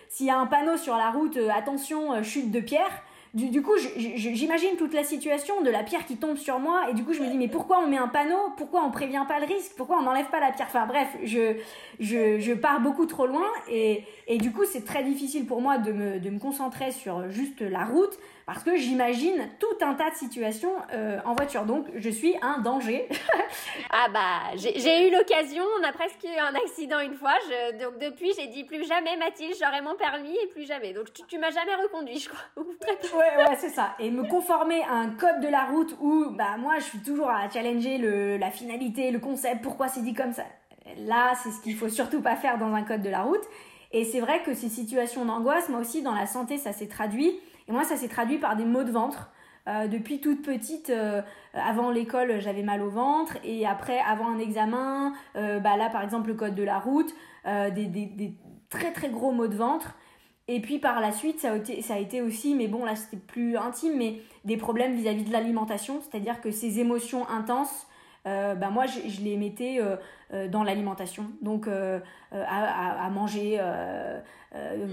[0.08, 3.02] s'il y a un panneau sur la route, euh, attention, euh, chute de pierre,
[3.36, 7.04] du, coup, j'imagine toute la situation de la pierre qui tombe sur moi, et du
[7.04, 8.38] coup, je me dis, mais pourquoi on met un panneau?
[8.56, 9.72] Pourquoi on prévient pas le risque?
[9.76, 10.68] Pourquoi on n'enlève pas la pierre?
[10.68, 14.04] Enfin bref, je, pars beaucoup trop loin, et,
[14.38, 18.62] du coup, c'est très difficile pour moi de me concentrer sur juste la route, parce
[18.62, 21.64] que j'imagine tout un tas de situations euh, en voiture.
[21.64, 23.08] Donc, je suis un danger.
[23.90, 27.98] ah bah, j'ai eu l'occasion, on a presque eu un accident une fois, je, donc
[27.98, 30.92] depuis, j'ai dit plus jamais, Mathilde, j'aurai mon permis et plus jamais.
[30.92, 32.38] Donc, tu, tu m'as jamais reconduit, je crois.
[33.18, 33.96] ouais, ouais, c'est ça.
[33.98, 37.28] Et me conformer à un code de la route où, bah, moi, je suis toujours
[37.28, 40.44] à challenger le, la finalité, le concept, pourquoi c'est dit comme ça.
[40.98, 43.42] Là, c'est ce qu'il faut surtout pas faire dans un code de la route.
[43.90, 47.40] Et c'est vrai que ces situations d'angoisse, moi aussi, dans la santé, ça s'est traduit.
[47.68, 49.30] Et moi, ça s'est traduit par des maux de ventre.
[49.68, 53.36] Euh, depuis toute petite, euh, avant l'école, j'avais mal au ventre.
[53.44, 57.12] Et après, avant un examen, euh, bah là, par exemple, le code de la route,
[57.44, 58.34] des,
[58.70, 59.96] très très gros maux de ventre.
[60.48, 62.94] Et puis par la suite, ça a été, ça a été aussi, mais bon, là,
[62.94, 66.00] c'était plus intime, mais des problèmes vis-à-vis -vis de l'alimentation.
[66.00, 67.86] C'est-à-dire que ces émotions intenses,
[68.24, 69.78] bah moi je, les mettais
[70.50, 71.26] dans l'alimentation.
[71.40, 72.00] Donc à,
[72.32, 73.60] à, à, manger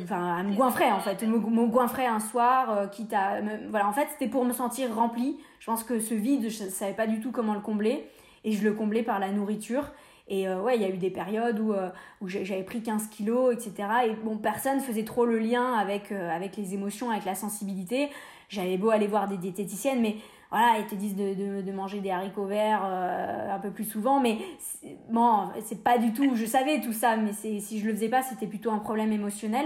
[0.04, 1.24] enfin à me goinfrer en fait.
[1.24, 5.38] Me, me goinfrer un soir quitte à voilà en fait c'était pour me sentir remplie
[5.60, 8.08] je pense que ce vide je savais pas du tout comment le combler.
[8.44, 9.86] Et je le comblais par la nourriture.
[10.28, 11.90] Et euh, ouais, il y a eu des périodes où, euh,
[12.22, 13.90] où j'avais pris 15 kilos, etc.
[14.08, 18.10] Et bon, personne faisait trop le lien avec, euh, avec les émotions, avec la sensibilité.
[18.50, 20.16] J'avais beau aller voir des diététiciennes, mais
[20.54, 24.20] voilà, ils te disent de, de, manger des haricots verts un peu plus souvent.
[24.20, 24.38] Mais
[25.10, 28.22] bon, c'est pas du tout, je savais tout ça, mais si je le faisais pas,
[28.22, 29.66] c'était plutôt un problème émotionnel.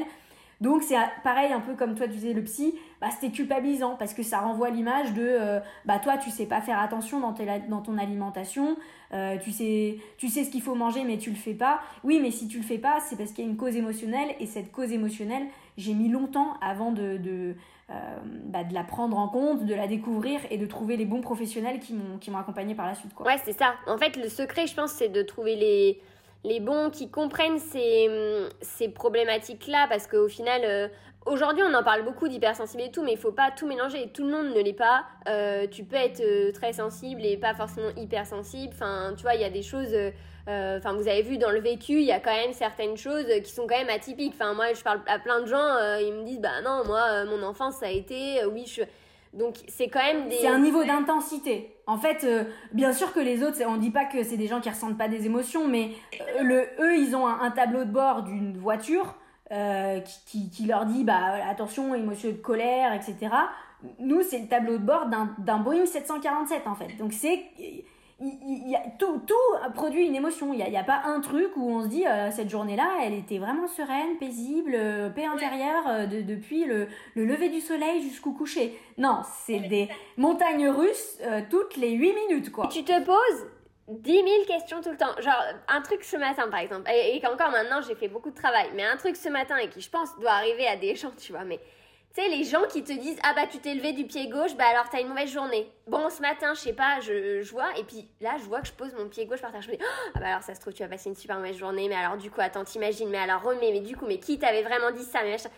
[0.60, 4.16] Donc c'est pareil, un peu comme toi tu disais le psy, bah, c'était culpabilisant parce
[4.16, 7.98] que ça renvoie l'image de euh, bah toi tu sais pas faire attention dans, ton
[7.98, 8.76] alimentation,
[9.14, 11.82] euh, tu sais tu sais ce qu'il faut manger mais tu le fais pas.
[12.04, 14.30] Oui mais si tu le fais pas c'est parce qu'il y a une cause émotionnelle
[14.40, 15.46] et cette cause émotionnelle
[15.78, 17.54] j'ai mis longtemps avant de, de, euh,
[17.90, 21.80] bah, de la prendre en compte, de la découvrir et de trouver les bons professionnels
[21.80, 23.26] qui m'ont accompagné par la suite quoi.
[23.26, 23.76] Ouais c'est ça.
[23.88, 26.02] En fait le secret je pense c'est de trouver les
[26.44, 28.10] les bons qui comprennent ces,
[28.62, 30.88] ces problématiques-là, parce qu'au final, euh,
[31.26, 34.10] aujourd'hui, on en parle beaucoup d'hypersensibilité et tout, mais il faut pas tout mélanger.
[34.14, 35.06] Tout le monde ne l'est pas.
[35.28, 38.74] Euh, tu peux être euh, très sensible et pas forcément hypersensible.
[38.74, 39.94] Enfin, tu vois, il y a des choses.
[40.48, 43.52] Enfin, vous avez vu dans le vécu, il y a quand même certaines choses qui
[43.52, 44.34] sont quand même atypiques.
[44.34, 47.44] Enfin, moi, je parle à plein de gens, ils me disent, bah non, moi, mon
[47.44, 48.84] enfance, ça a été, oui, je
[49.34, 50.38] donc c'est quand même des...
[50.38, 51.76] C'est un niveau d'intensité.
[51.86, 54.60] En fait, euh, bien sûr que les autres, on dit pas que c'est des gens
[54.62, 57.92] qui ressentent pas des émotions, mais euh, le, eux, ils ont un, un tableau de
[57.92, 59.16] bord d'une voiture
[59.52, 63.34] euh, qui, qui, qui, leur dit, bah attention, émotion de colère, etc.
[64.00, 66.98] Nous, c'est le tableau de bord d'un Boeing 747, en fait.
[66.98, 67.44] Donc c'est
[68.20, 70.54] il, y a, tout, tout produit une émotion.
[70.54, 73.00] Il n'y a, y a, pas un truc où on se dit euh, cette journée-là,
[73.04, 77.62] elle était vraiment sereine, paisible, euh, paix intérieure euh, de, depuis le, le, lever du
[77.62, 78.80] soleil jusqu'au coucher.
[78.98, 82.68] Non, c'est des montagnes russes toutes les 8 minutes, quoi.
[82.68, 83.48] Tu te poses
[83.88, 85.20] 10 000 questions tout le temps.
[85.22, 88.36] Genre, un truc ce matin, par exemple, et, et qu'encore maintenant, j'ai fait beaucoup de
[88.36, 91.12] travail, mais un truc ce matin et qui, je pense, doit arriver à des gens,
[91.18, 91.60] tu vois, mais
[92.30, 94.90] les gens qui te disent Ah bah tu t'es levé du pied gauche, bah alors
[94.90, 95.72] t'as une mauvaise journée.
[95.88, 98.68] Bon, ce matin, je sais pas, je, je, vois, et puis là, je vois que
[98.68, 99.62] je pose mon pied gauche par terre.
[99.62, 99.84] Je me dis
[100.16, 102.18] Ah bah alors ça se trouve, tu vas passer une super mauvaise journée, mais alors
[102.18, 105.04] du coup, attends, t'imagines, mais alors remets, mais du coup, mais qui t'avait vraiment dit
[105.04, 105.50] ça machin.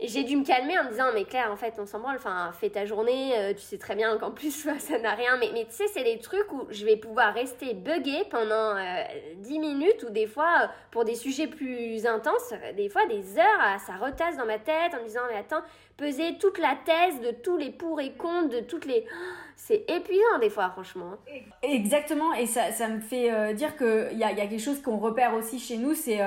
[0.00, 2.52] J'ai dû me calmer en me disant, mais Claire, en fait, on s'en branle, enfin,
[2.52, 5.36] fais ta journée, euh, tu sais très bien qu'en plus, ça n'a rien.
[5.38, 9.02] Mais, tu sais, c'est des trucs où je vais pouvoir rester buggée pendant euh,
[9.38, 13.38] 10 minutes ou des fois, euh, pour des sujets plus intenses, euh, des fois des
[13.38, 15.62] heures, ça retasse dans ma tête en me disant, mais attends,
[15.96, 19.04] peser toute la thèse de tous les pour et contre, de toutes les...
[19.56, 21.16] C'est épuisant des fois, franchement.
[21.64, 25.34] Exactement, et ça, ça me fait dire qu'il y y a quelque chose qu'on repère
[25.34, 26.20] aussi chez nous, c'est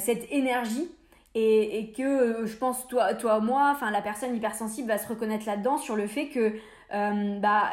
[0.00, 0.90] cette énergie
[1.38, 5.06] et, et, que euh, je pense toi toi moi enfin la personne hypersensible va se
[5.06, 6.54] reconnaître là-dedans sur le fait que
[6.94, 7.64] euh, bah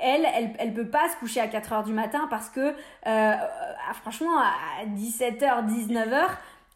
[0.00, 2.74] elle, elle elle peut pas se coucher à 4 heures du matin parce que
[3.06, 3.32] euh,
[4.00, 6.28] franchement à 17h 19h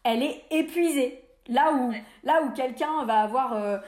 [0.03, 1.23] elle est épuisée.
[1.49, 1.91] Là où
[2.23, 3.79] là où quelqu'un va avoir euh,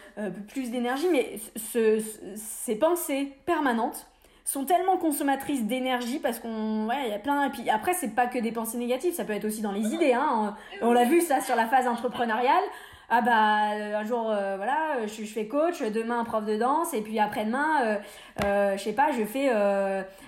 [0.48, 4.09] plus d'énergie mais ce, ce, ces pensées permanentes
[4.50, 8.16] sont tellement consommatrices d'énergie parce qu'on ouais il y a plein et puis après c'est
[8.16, 10.56] pas que des pensées négatives ça peut être aussi dans les idées hein.
[10.82, 12.64] On l'a vu ça sur la phase entrepreneuriale.
[13.12, 17.20] Ah bah un jour voilà je, je, fais coach demain prof de danse et puis
[17.20, 18.00] après-demain
[18.40, 19.52] je sais pas je fais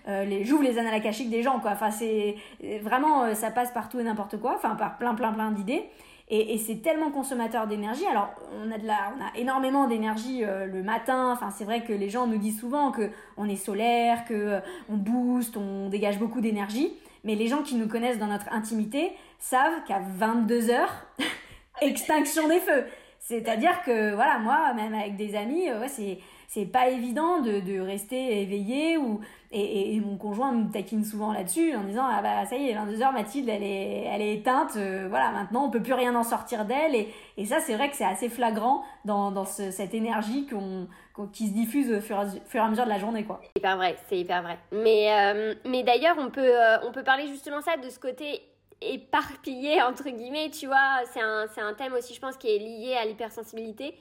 [0.08, 1.72] les j'ouvre les annales des gens quoi.
[1.72, 2.36] Enfin c'est
[2.82, 5.90] vraiment ça passe partout et n'importe quoi enfin par plein plein plein d'idées
[6.34, 8.06] et, c'est tellement consommateur d'énergie.
[8.06, 11.34] Alors, on a, de la, on a énormément d'énergie euh, le matin.
[11.34, 14.60] Enfin, c'est vrai que les gens nous disent souvent que on est solaire, que euh,
[14.90, 16.94] on booste, on dégage beaucoup d'énergie.
[17.26, 21.06] Mais les gens qui nous connaissent dans notre intimité savent qu'à 22 heures,
[21.82, 22.86] extinction des feux.
[23.20, 26.20] C'est-à-dire que, voilà, moi, même avec des amis, euh, ouais, c'est
[26.54, 29.22] c'est pas évident de, de, rester éveillé ou
[29.54, 32.76] et, et, mon conjoint me taquine souvent là-dessus en disant ah bah ça y est
[32.76, 36.24] 22h Mathilde elle est elle est éteinte euh, voilà maintenant on peut plus rien en
[36.24, 39.94] sortir d'elle et, et ça c'est vrai que c'est assez flagrant dans, dans ce, cette
[39.94, 40.88] énergie qu'on
[41.32, 43.40] qui se diffuse au fur, et à mesure de la journée quoi.
[43.44, 44.58] C'est hyper vrai, c'est hyper vrai.
[44.72, 48.42] Mais euh, mais d'ailleurs on peut euh, on peut parler justement ça de ce côté
[48.82, 52.58] éparpillé entre guillemets, tu vois, c'est un c'est un thème aussi je pense qui est
[52.58, 53.96] lié à l'hypersensibilité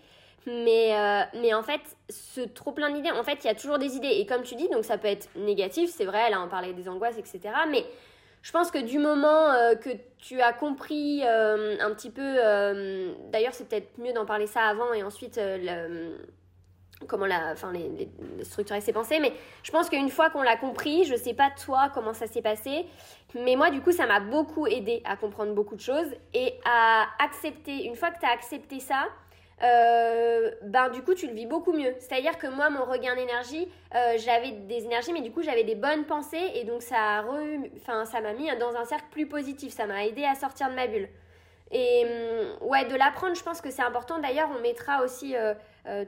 [0.47, 3.79] mais, euh, mais en fait, ce trop plein d'idées, en fait, il y a toujours
[3.79, 4.17] des idées.
[4.19, 6.89] Et comme tu dis, donc ça peut être négatif, c'est vrai, là on parlait des
[6.89, 7.41] angoisses, etc.
[7.71, 7.85] Mais
[8.43, 12.37] je pense que du moment euh, que tu as compris euh, un petit peu,
[13.31, 16.17] d'ailleurs c'est peut-être mieux d'en parler ça avant et ensuite le,
[17.07, 18.09] comment la, enfin, les,
[18.45, 19.19] structurer ses pensées.
[19.21, 22.43] Mais je pense qu'une fois qu'on l'a compris, je sais pas toi comment ça s'est
[22.43, 22.87] passé,
[23.35, 27.07] mais moi du coup ça m'a beaucoup aidé à comprendre beaucoup de choses et à
[27.19, 29.07] accepter, une fois que tu as accepté ça,
[29.63, 31.95] euh, ben du coup tu le vis beaucoup mieux.
[31.99, 35.75] C'est-à-dire que moi mon regain d'énergie, euh, j'avais des énergies mais du coup j'avais des
[35.75, 37.25] bonnes pensées et donc ça
[37.77, 40.75] enfin ça m'a mis dans un cercle plus positif, ça m'a aidé à sortir de
[40.75, 41.09] ma bulle.
[41.73, 44.19] Et hum, ouais, de l'apprendre, je pense que c'est important.
[44.19, 45.55] D'ailleurs, on mettra aussi, euh,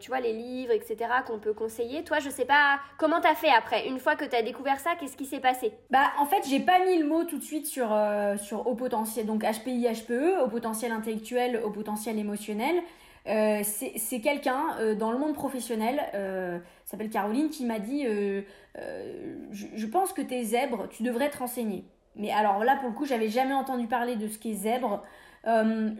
[0.01, 2.03] tu vois, les livres, etc., qu'on peut conseiller.
[2.03, 3.87] Toi, je sais pas comment t'as fait après.
[3.87, 5.73] Une fois que t'as découvert ça, qu'est-ce qui s'est passé?
[5.88, 7.97] Bah, en fait, j'ai pas mis le mot tout de suite sur,
[8.43, 12.83] sur au potentiel, donc HPI, HPE, au potentiel intellectuel, au potentiel émotionnel.
[13.29, 19.87] Euh, c'est quelqu'un euh, dans le monde professionnel, euh, s'appelle Caroline, qui m'a dit je,
[19.87, 21.85] pense que t'es zèbre, tu devrais te renseigner.
[22.17, 25.03] Mais alors là, pour le coup, j'avais jamais entendu parler de ce qu'est zèbre.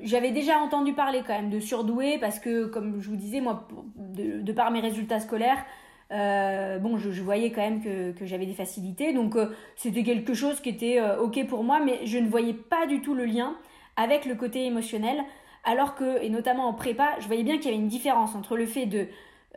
[0.03, 3.69] j'avais déjà entendu parler quand même de surdoué parce que, comme je vous disais, moi,
[3.97, 5.65] de, par mes résultats scolaires,
[6.11, 9.13] bon, je, voyais quand même que, que j'avais des facilités.
[9.13, 9.37] Donc,
[9.77, 13.15] c'était quelque chose qui était OK pour moi, mais je ne voyais pas du tout
[13.15, 13.55] le lien
[13.97, 15.23] avec le côté émotionnel.
[15.65, 18.57] Alors que, et notamment en prépa, je voyais bien qu'il y avait une différence entre
[18.57, 19.07] le fait de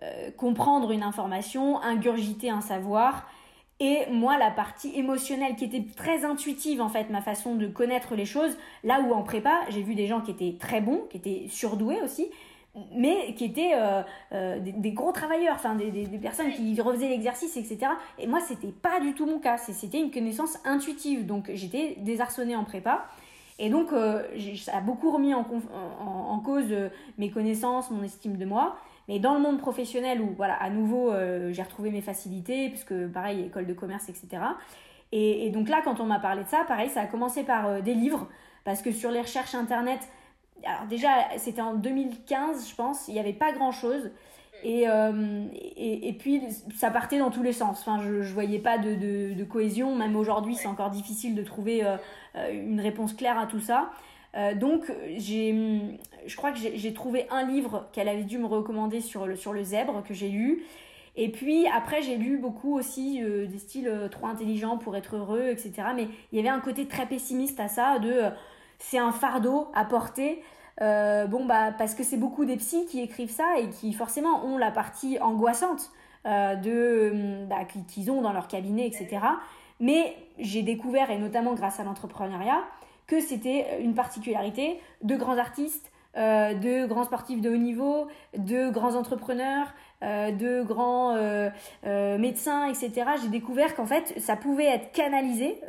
[0.03, 3.27] euh, comprendre une information, ingurgiter un savoir,
[3.79, 8.15] et moi la partie émotionnelle qui était très intuitive en fait, ma façon de connaître
[8.15, 11.17] les choses, là où en prépa, j'ai vu des gens qui étaient très bons, qui
[11.17, 12.29] étaient surdoués aussi,
[12.93, 14.01] mais qui étaient euh,
[14.33, 17.91] euh, des, gros travailleurs, enfin des, des, personnes qui refaisaient l'exercice, etc.
[18.19, 19.57] Et moi, c'était pas du tout mon cas.
[19.57, 21.25] C'était une connaissance intuitive.
[21.25, 23.05] Donc, j'étais désarçonnée en prépa.
[23.57, 24.23] Et donc, euh,
[24.57, 25.43] ça a beaucoup remis en,
[26.43, 28.75] cause euh, mes connaissances, mon estime de moi.
[29.07, 33.07] Mais dans le monde professionnel, où, voilà, à nouveau, euh, j'ai retrouvé mes facilités, puisque,
[33.07, 34.27] pareil, école de commerce, etc.
[35.11, 37.81] Et, et donc là, quand on m'a parlé de ça, pareil, ça a commencé par
[37.81, 38.27] des livres,
[38.65, 39.99] parce que sur les recherches Internet,
[40.65, 44.11] alors déjà, c'était en 2015, je pense, il n'y avait pas grand-chose.
[44.63, 44.85] Et,
[45.77, 46.41] et, et, puis,
[46.75, 47.81] ça partait dans tous les sens.
[47.81, 48.95] Enfin, je ne voyais pas de,
[49.33, 49.95] de, cohésion.
[49.95, 51.83] Même aujourd'hui, c'est encore difficile de trouver
[52.37, 53.91] euh, une réponse claire à tout ça.
[54.35, 59.25] Euh, donc, je crois que j'ai trouvé un livre qu'elle avait dû me recommander sur
[59.25, 60.63] le, sur le zèbre que j'ai lu.
[61.17, 65.47] Et puis après, j'ai lu beaucoup aussi euh, des styles trop intelligents pour être heureux,
[65.47, 65.71] etc.
[65.95, 68.23] Mais il y avait un côté très pessimiste à ça, de
[68.79, 70.41] c'est un fardeau à porter.
[70.79, 74.57] Bon, bah, parce que c'est beaucoup des psys qui écrivent ça et qui forcément ont
[74.57, 75.91] la partie angoissante
[76.25, 79.19] de, bah, qu'ils ont dans leur cabinet, etc.
[79.79, 82.61] Mais j'ai découvert, et notamment grâce à l'entrepreneuriat,
[83.07, 88.07] que c'était une particularité de grands artistes, euh, de grands sportifs de haut niveau,
[88.37, 89.67] de grands entrepreneurs,
[90.01, 91.49] euh, de grands euh,
[92.17, 92.91] médecins, etc.
[93.21, 95.59] J'ai découvert qu'en fait, ça pouvait être canalisé,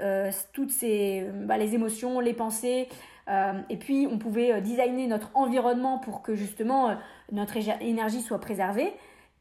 [0.52, 2.88] toutes ces, bah, les émotions, les pensées,
[3.28, 6.96] et puis on pouvait designer notre environnement pour que justement
[7.32, 8.92] notre énergie soit préservée,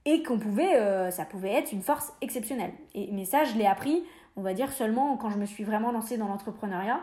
[0.06, 2.72] et qu'on pouvait, ça pouvait être une force exceptionnelle.
[2.94, 4.04] Et, mais ça, je l'ai appris
[4.36, 7.00] on va dire seulement quand je me suis vraiment lancée dans l'entrepreneuriat,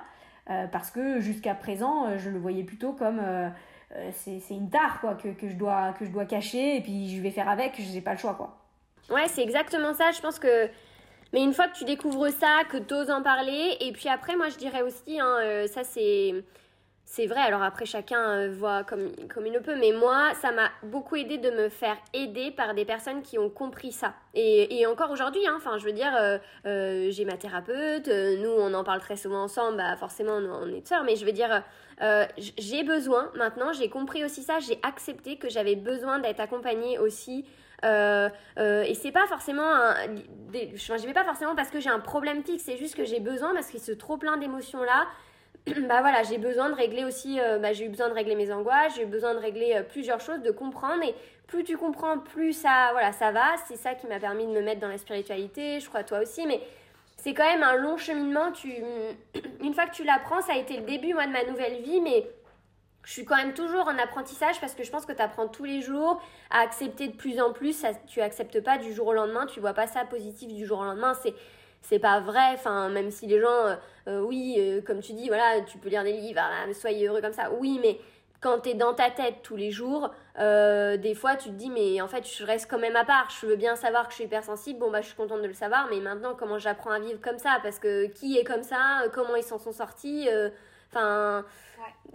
[0.50, 3.48] euh, parce que jusqu'à présent, euh, je le voyais plutôt comme euh,
[4.12, 7.30] c'est une tare quoi, que, je dois, que je dois cacher et puis je vais
[7.30, 8.34] faire avec, je n'ai pas le choix.
[8.34, 8.58] quoi.
[9.10, 10.10] Ouais, c'est exactement ça.
[10.12, 10.68] Je pense que.
[11.32, 14.36] Mais une fois que tu découvres ça, que tu oses en parler, et puis après,
[14.36, 16.44] moi je dirais aussi, hein, ça c'est
[17.04, 20.50] c'est vrai, alors après chacun euh, voit comme, comme il le peut, mais moi, ça
[20.50, 24.14] m'a beaucoup aidé de me faire aider par des personnes qui ont compris ça.
[24.32, 28.50] Et, et encore aujourd'hui, hein, enfin je veux dire, euh, euh, j'ai ma thérapeute, nous
[28.50, 31.62] on en parle très souvent ensemble, bah forcément on, est sœurs, mais je veux dire,
[32.38, 37.44] j'ai besoin maintenant, j'ai compris aussi ça, j'ai accepté que j'avais besoin d'être accompagnée aussi
[37.84, 39.94] et c'est pas forcément un,
[40.54, 43.66] je pas forcément parce que j'ai un problème fixe c'est juste que j'ai besoin parce
[43.66, 45.08] qu'il se trop plein d'émotions là
[45.88, 48.52] bah voilà, j'ai besoin de régler aussi, euh, bah, j'ai eu besoin de régler mes
[48.52, 51.02] angoisses, j'ai eu besoin de régler euh, plusieurs choses, de comprendre.
[51.04, 51.14] Et
[51.46, 53.56] plus tu comprends, plus ça, voilà, ça va.
[53.68, 56.46] C'est ça qui m'a permis de me mettre dans la spiritualité, je crois toi aussi.
[56.46, 56.60] Mais
[57.16, 58.50] c'est quand même un long cheminement.
[58.50, 58.72] Tu,
[59.60, 62.00] une fois que tu l'apprends, ça a été le début, moi, de ma nouvelle vie.
[62.00, 62.26] Mais
[63.04, 65.64] je suis quand même toujours en apprentissage parce que je pense que tu apprends tous
[65.64, 66.20] les jours
[66.50, 67.72] à accepter de plus en plus.
[67.72, 70.80] Ça, tu acceptes pas du jour au lendemain, tu vois pas ça positif du jour
[70.80, 71.14] au lendemain.
[71.22, 71.34] C'est
[71.82, 72.54] c'est pas vrai.
[72.54, 73.76] Enfin, même si les gens, euh,
[74.08, 77.20] euh, oui, euh, comme tu dis, voilà, tu peux lire des livres, ah, soyez heureux
[77.20, 77.50] comme ça.
[77.52, 77.98] Oui, mais
[78.40, 82.00] quand tu es dans ta tête tous les jours, des fois tu te dis mais
[82.00, 84.24] en fait je reste quand même à part, je veux bien savoir que je suis
[84.24, 87.20] hypersensible, bon bah je suis contente de le savoir, mais maintenant comment j'apprends à vivre
[87.20, 87.60] comme ça?
[87.62, 89.04] Parce que qui est comme ça?
[89.14, 90.28] Comment ils s'en sont sortis?
[90.90, 91.44] Enfin,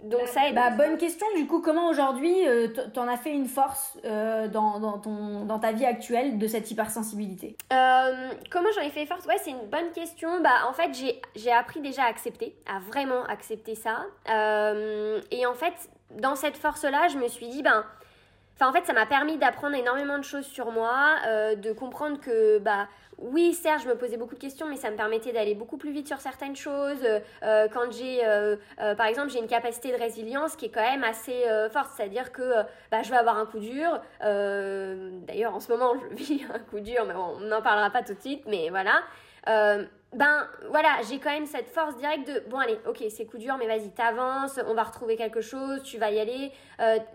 [0.02, 1.26] donc ça Bah, bonne question.
[1.36, 5.58] Du coup, comment aujourd'hui euh, t'en as fait une force euh, dans, dans, ton, dans
[5.58, 7.56] ta vie actuelle de cette hypersensibilité?
[7.72, 9.26] Euh, Comment j'en ai fait force?
[9.26, 10.40] Ouais, c'est une bonne question.
[10.40, 10.90] Bah, en fait,
[11.34, 14.06] j'ai appris déjà à accepter, à vraiment accepter ça.
[14.28, 15.74] et en fait,
[16.12, 17.84] dans cette force-là, je me suis dit, ben.
[18.60, 21.14] Enfin, en fait, ça m'a permis d'apprendre énormément de choses sur moi,
[21.54, 22.88] de comprendre que, bah,
[23.20, 25.90] oui, certes, je me posais beaucoup de questions, mais ça me permettait d'aller beaucoup plus
[25.90, 27.04] vite sur certaines choses.
[27.42, 30.88] Euh, quand j'ai, euh, euh, par exemple, j'ai une capacité de résilience qui est quand
[30.88, 34.00] même assez forte, c'est-à-dire que bah, je vais avoir un coup dur.
[34.20, 38.14] D'ailleurs, en ce moment, je vis un coup dur, mais on n'en parlera pas tout
[38.14, 39.02] de suite, mais voilà.
[39.46, 43.56] ben voilà, j'ai quand même cette force directe de bon allez, ok, c'est coup dur,
[43.58, 46.52] mais vas-y, t'avances, on va retrouver quelque chose, tu vas y aller.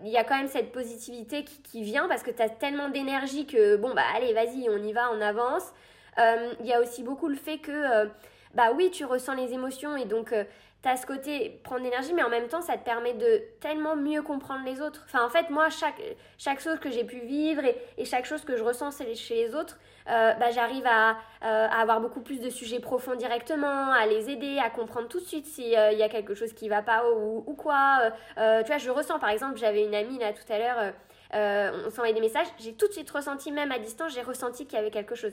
[0.04, 3.46] Il y a quand même cette positivité qui, qui vient parce que t'as tellement d'énergie
[3.46, 5.72] que bon bah allez, vas-y, on y va, on avance.
[6.18, 8.06] Euh, il y a aussi beaucoup le fait que, euh,
[8.54, 10.44] bah oui, tu ressens les émotions et donc euh,
[10.82, 13.96] tu as ce côté prendre l'énergie, mais en même temps, ça te permet de tellement
[13.96, 15.02] mieux comprendre les autres.
[15.06, 16.00] Enfin, en fait, moi, chaque,
[16.38, 17.62] chaque chose que j'ai pu vivre
[17.96, 22.38] et, chaque chose que je ressens chez les autres, bah, j'arrive à, avoir beaucoup plus
[22.38, 26.08] de sujets profonds directement, à les aider, à comprendre tout de suite s'il y a
[26.10, 28.12] quelque chose qui va pas ou quoi.
[28.36, 30.92] tu vois, je ressens, par exemple, j'avais une amie là tout à l'heure
[31.34, 34.66] euh, on s'envoyait des messages, j'ai tout de suite ressenti, même à distance, j'ai ressenti
[34.66, 35.32] qu'il y avait quelque chose.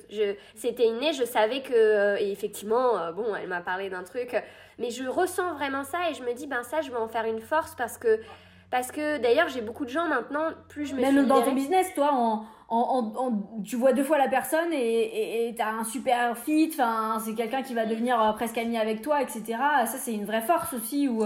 [0.56, 4.36] C'était inné, je savais que, euh, et effectivement, euh, bon, elle m'a parlé d'un truc,
[4.80, 7.26] mais je ressens vraiment ça et je me dis, ben ça, je vais en faire
[7.26, 8.20] une force parce que,
[8.72, 11.94] parce que d'ailleurs, j'ai beaucoup de gens maintenant, plus je me Même dans ton business,
[11.94, 16.72] toi, en, en, tu vois deux fois la personne et tu as un super fit,
[16.72, 19.44] c'est quelqu'un qui va devenir presque ami avec toi, etc.
[19.86, 21.24] Ça, c'est une vraie force aussi où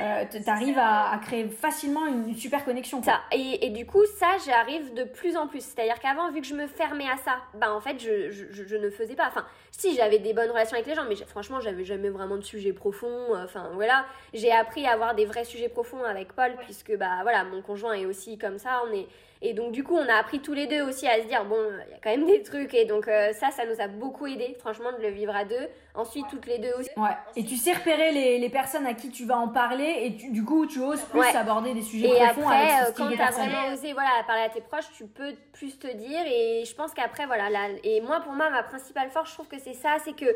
[0.00, 3.02] euh, tu arrives à, créer facilement une, super connexion.
[3.02, 3.20] Ça.
[3.30, 5.60] Et, et, du coup, ça, j'arrive de plus en plus.
[5.60, 8.76] C'est-à-dire qu'avant, vu que je me fermais à ça, bah en fait, je, je, je
[8.76, 9.28] ne faisais pas.
[9.28, 12.44] Enfin, si j'avais des bonnes relations avec les gens, mais franchement, j'avais jamais vraiment de
[12.44, 13.36] sujets profonds.
[13.36, 14.06] Enfin, voilà.
[14.32, 17.92] J'ai appris à avoir des vrais sujets profonds avec Paul, puisque, bah voilà, mon conjoint
[17.92, 18.82] est aussi comme ça.
[18.88, 19.06] On est
[19.44, 21.58] et donc, du coup, on a appris tous les deux aussi à se dire, bon,
[21.88, 22.72] il y a quand même des trucs.
[22.74, 25.68] Et donc, euh, ça, ça nous a beaucoup aidé, franchement, de le vivre à deux.
[25.94, 26.90] Ensuite, toutes les deux aussi.
[26.96, 27.10] Ouais.
[27.34, 29.96] Et tu sais repérer les, les personnes à qui tu vas en parler.
[30.02, 33.10] Et du coup, tu oses plus aborder des sujets profonds après, avec ce euh, quand
[33.10, 36.20] tu as vraiment osé voilà, parler à tes proches, tu peux plus te dire.
[36.26, 37.50] Et je pense qu'après, voilà.
[37.50, 40.26] Là, et moi, pour moi, ma principale force, je trouve que c'est ça, c'est que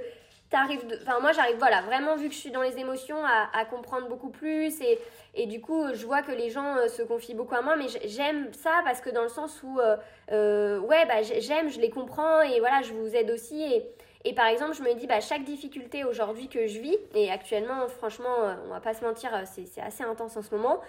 [0.51, 3.65] t'arrives enfin moi j'arrive voilà vraiment vu que je suis dans les émotions à, à
[3.65, 4.99] comprendre beaucoup plus et,
[5.35, 7.87] et du coup je vois que les gens euh, se confient beaucoup à moi mais
[8.05, 9.97] j'aime ça parce que dans le sens où euh,
[10.31, 13.87] euh, ouais bah j'aime je les comprends et voilà je vous aide aussi et,
[14.25, 17.89] et par exemple je me dis bah chaque difficulté aujourd'hui que je vis et actuellement
[17.89, 20.81] franchement on va pas se mentir c'est assez intense en ce moment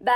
[0.00, 0.12] bah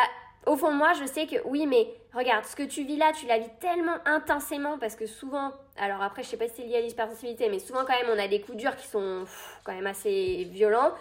[0.47, 3.27] au fond moi, je sais que oui, mais regarde, ce que tu vis là, tu
[3.27, 6.77] la vis tellement intensément parce que souvent, alors après, je sais pas si c'est lié
[6.77, 9.25] à l'hypersensibilité, mais souvent quand même, on a des coups durs qui sont
[9.65, 10.93] quand même assez violents.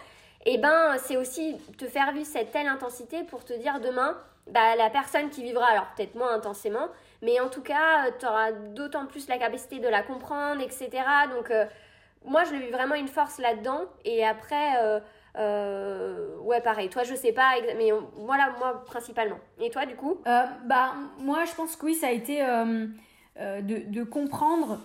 [0.43, 4.17] Et eh ben, c'est aussi te faire vivre cette telle intensité pour te dire demain,
[4.47, 6.88] bah, la personne qui vivra, alors peut-être moins intensément,
[7.21, 10.89] mais en tout cas, tu auras d'autant plus la capacité de la comprendre, etc.
[11.32, 11.65] Donc, euh,
[12.25, 13.82] moi, je le vis vraiment une force là-dedans.
[14.04, 14.99] Et après, euh,
[15.37, 16.89] euh, ouais, pareil.
[16.89, 19.39] Toi, je sais pas, mais voilà, moi principalement.
[19.59, 22.87] Et toi, du coup euh, Bah, moi, je pense que oui, ça a été euh,
[23.37, 24.79] de, de, comprendre.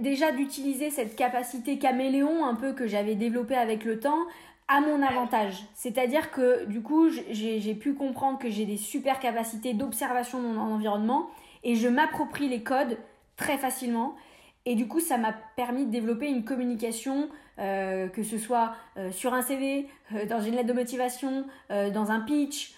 [0.00, 4.26] déjà d'utiliser cette capacité caméléon un peu que j'avais développée avec le temps
[4.68, 5.64] à mon avantage.
[5.74, 10.60] C'est-à-dire que du coup, j'ai pu comprendre que j'ai des super capacités d'observation de mon
[10.60, 11.30] environnement
[11.62, 12.98] et je m'approprie les codes
[13.36, 14.16] très facilement
[14.64, 19.10] Et du coup, ça m'a permis de développer une communication, euh, que ce soit euh,
[19.10, 22.74] sur un CV, euh, dans une lettre de motivation, dans un pitch,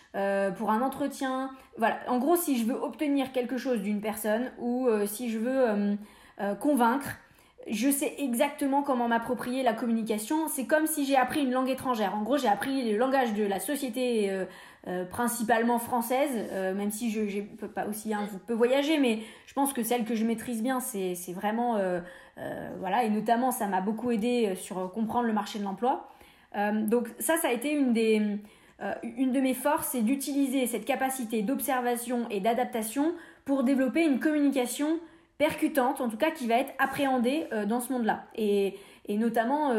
[0.56, 1.50] pour un entretien.
[1.76, 5.96] Voilà, en gros, si je veux obtenir quelque chose d'une personne ou si je veux
[6.58, 7.06] convaincre,
[7.66, 10.48] je sais exactement comment m'approprier la communication.
[10.48, 12.14] C'est comme si j'ai appris une langue étrangère.
[12.14, 14.46] En gros, j'ai appris le langage de la société
[14.88, 18.12] euh, principalement française, euh, même si je ne peux pas aussi
[18.48, 22.00] voyager, mais je pense que celle que je maîtrise bien, c'est vraiment, euh,
[22.78, 26.08] voilà, et notamment ça m'a beaucoup aidé sur comprendre le marché de l'emploi.
[26.54, 28.38] donc ça, ça a été une des,
[29.02, 33.12] une de mes forces, c'est d'utiliser cette capacité d'observation et d'adaptation
[33.44, 35.00] pour développer une communication
[35.38, 38.24] percutante, en tout cas qui va être appréhendée dans ce monde-là.
[38.34, 38.76] Et,
[39.06, 39.72] et notamment,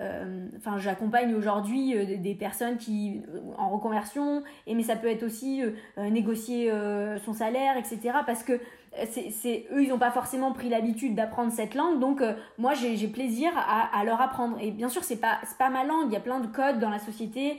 [0.00, 5.06] euh, enfin, j'accompagne aujourd'hui euh, des personnes qui euh, en reconversion, et mais ça peut
[5.06, 5.62] être aussi
[5.96, 6.72] négocier
[7.24, 8.18] son salaire, etc.
[8.26, 12.22] Parce que eux, ils n'ont pas forcément pris l'habitude d'apprendre cette langue, donc
[12.58, 14.56] moi j'ai plaisir à, à, leur apprendre.
[14.60, 16.06] Et bien sûr, c'est pas pas ma langue.
[16.08, 17.58] Il y a plein de codes dans la société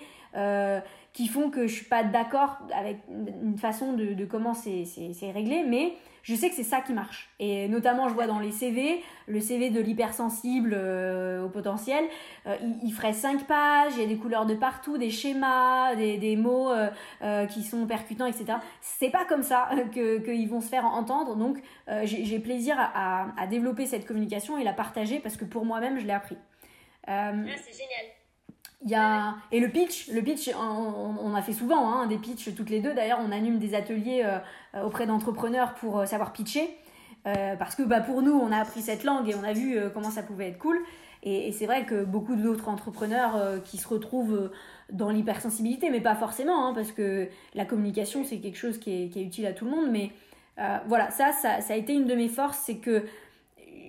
[1.13, 5.63] qui font que je suis pas d'accord avec une façon de, de comment c'est réglé,
[5.65, 5.93] mais
[6.26, 7.30] je sais que c'est ça qui marche.
[7.39, 12.03] Et notamment, je vois dans les CV, le CV de l'hypersensible euh, au potentiel,
[12.47, 16.17] euh, il, ferait 5 pages, il y a des couleurs de partout, des schémas, des,
[16.17, 18.57] des mots euh, qui sont percutants, etc.
[18.82, 21.36] C'est pas comme ça qu'ils vont se faire entendre.
[21.36, 21.59] Donc,
[22.05, 26.07] j'ai plaisir à, à, développer cette communication et la partager parce que pour moi-même, je
[26.07, 26.38] l'ai appris.
[27.05, 28.14] ah, c'est génial.
[28.86, 29.36] Il y a...
[29.51, 32.79] Et le pitch, le pitch on, on a fait souvent hein, des pitchs toutes les
[32.79, 32.93] deux.
[32.93, 36.69] D'ailleurs, on anime des ateliers euh, auprès d'entrepreneurs pour euh, savoir pitcher.
[37.25, 39.79] Euh, parce que bah, pour nous, on a appris cette langue et on a vu
[39.93, 40.79] comment ça pouvait être cool.
[41.23, 44.51] Et, c'est vrai que beaucoup d'autres entrepreneurs qui se retrouvent
[44.91, 49.09] dans l'hypersensibilité, mais pas forcément, hein, parce que la communication, c'est quelque chose qui est,
[49.09, 49.89] qui est, utile à tout le monde.
[49.89, 50.11] Mais
[50.88, 53.05] voilà, ça, ça, ça, a été une de mes forces, c'est que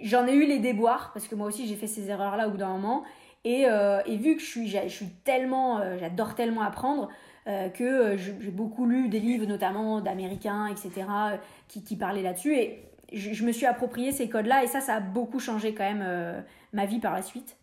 [0.02, 2.56] j'en ai eu les déboires, parce que moi aussi, j'ai fait ces erreurs-là au bout
[2.56, 3.04] d'un moment.
[3.48, 7.08] Et, et, vu que je suis, je suis tellement, j'adore tellement apprendre,
[7.48, 11.36] euh, que euh, j'ai beaucoup lu des livres, notamment d'Américains, etc., euh,
[11.68, 12.56] qui, parlaient là-dessus.
[12.56, 12.82] Et
[13.12, 16.86] je, me suis approprié ces codes-là, et ça, ça a beaucoup changé quand même ma
[16.86, 17.56] vie par la suite.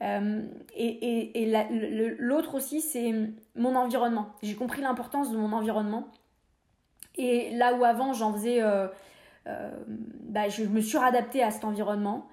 [0.00, 1.52] et,
[2.20, 3.12] l'autre aussi, c'est
[3.56, 4.36] mon environnement.
[4.42, 6.06] J'ai compris l'importance de mon environnement.
[7.16, 8.62] Et là où avant, j'en faisais...
[9.44, 12.28] bah, je me suis adaptée à cet environnement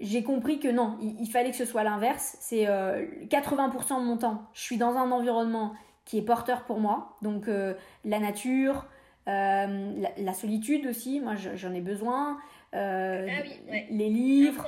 [0.00, 2.36] j'ai compris que non, il, il, fallait que ce soit l'inverse.
[2.40, 5.74] C'est 80% de mon temps, je suis dans un environnement
[6.04, 7.16] qui est porteur pour moi.
[7.22, 7.74] Donc euh,
[8.04, 8.86] la nature,
[9.28, 12.38] euh, la, solitude aussi, moi j'en ai besoin.
[12.74, 14.66] Euh, ah les livres,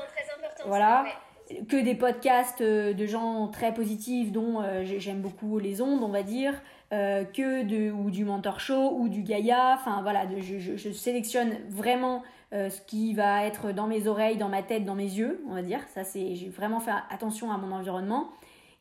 [0.66, 1.04] voilà.
[1.68, 6.60] Que des podcasts de gens très positifs dont j'aime beaucoup les ondes, on va dire.
[6.90, 9.76] que de, ou du mentor show ou du Gaïa.
[9.78, 14.49] Enfin voilà, je, je, je, sélectionne vraiment ce qui va être dans mes oreilles, dans
[14.49, 15.80] ma tête, dans mes yeux, on va dire.
[15.94, 18.30] Ça c'est, j'ai vraiment fait attention à mon environnement.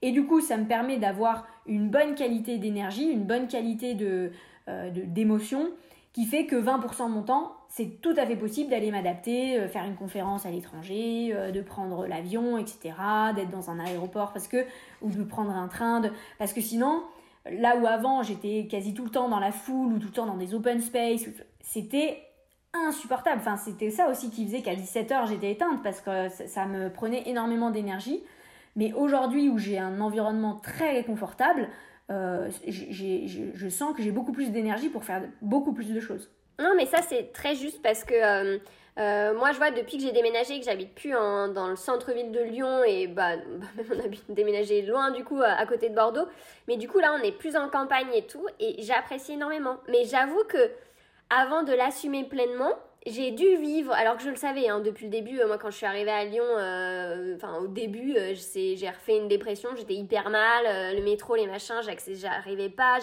[0.01, 4.31] Et du coup, ça me permet d'avoir une bonne qualité d'énergie, une bonne qualité de,
[4.67, 5.71] euh, d'émotion,
[6.13, 9.67] qui fait que 20% de mon temps, c'est tout à fait possible d'aller m'adapter, euh,
[9.67, 12.93] faire une conférence à l'étranger, euh, de prendre l'avion, etc.,
[13.35, 14.65] d'être dans un aéroport parce que,
[15.01, 16.01] ou de prendre un train,
[16.37, 17.03] parce que sinon,
[17.51, 20.25] là où avant j'étais quasi tout le temps dans la foule ou tout le temps
[20.25, 21.25] dans des open space,
[21.61, 22.21] c'était
[22.87, 23.37] insupportable.
[23.39, 27.23] Enfin, c'était ça aussi qui faisait qu'à 17h j'étais éteinte parce que ça me prenait
[27.27, 28.23] énormément d'énergie.
[28.75, 31.69] Mais aujourd'hui où j'ai un environnement très confortable,
[32.11, 36.29] euh, je sens que j'ai beaucoup plus d'énergie pour faire beaucoup plus de choses.
[36.59, 38.57] Non, mais ça c'est très juste parce que euh,
[38.97, 42.41] euh, moi je vois depuis que j'ai déménagé, que j'habite plus dans le centre-ville de
[42.41, 46.27] Lyon et bah, bah, même on a déménagé loin du coup à, côté de Bordeaux.
[46.67, 49.77] Mais du coup là on est plus en campagne et tout et j'apprécie énormément.
[49.89, 50.69] Mais j'avoue que
[51.29, 52.73] avant de l'assumer pleinement,
[53.07, 55.69] j'ai dû vivre, alors que je le savais hein, depuis le début, euh, moi quand
[55.69, 59.93] je suis arrivée à Lyon, euh, enfin au début, euh, j'ai refait une dépression, j'étais
[59.93, 61.81] hyper mal, le métro, les machins,
[62.13, 62.97] j'arrivais pas,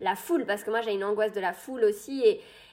[0.00, 2.24] la foule, parce que moi j'ai une angoisse de la foule aussi,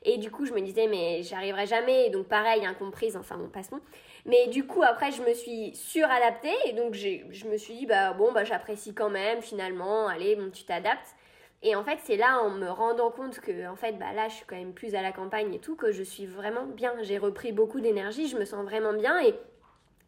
[0.04, 3.80] et, du coup je me disais mais j'arriverai jamais, donc pareil, incomprise, enfin bon, passons.
[4.26, 8.14] Mais du coup après je me suis suradaptée, et donc je me suis dit bah
[8.14, 11.16] bon bah j'apprécie quand même finalement, allez bon tu t'adaptes.
[11.64, 14.36] Et en fait, c'est là, en me rendant compte que, en fait, bah là, je
[14.36, 16.93] suis quand même plus à la campagne et tout, que je suis vraiment bien.
[17.01, 19.36] J'ai repris beaucoup d'énergie, je me sens vraiment bien et,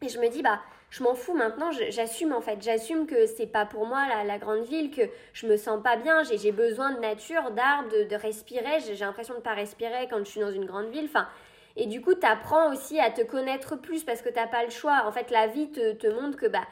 [0.02, 0.60] et je me dis, bah,
[0.94, 2.62] je m'en fous maintenant, j'assume en fait.
[2.62, 5.02] J'assume que c'est pas pour moi la, grande ville, que
[5.32, 8.78] je me sens pas bien, j'ai besoin de nature, d'arbres, de, respirer.
[8.80, 11.06] J'ai l'impression de pas respirer quand je suis dans une grande ville.
[11.06, 11.26] Enfin,
[11.74, 14.70] et du coup, tu apprends aussi à te connaître plus parce que t'as pas le
[14.70, 15.02] choix.
[15.06, 16.66] En fait, la vie te, te montre que, bah,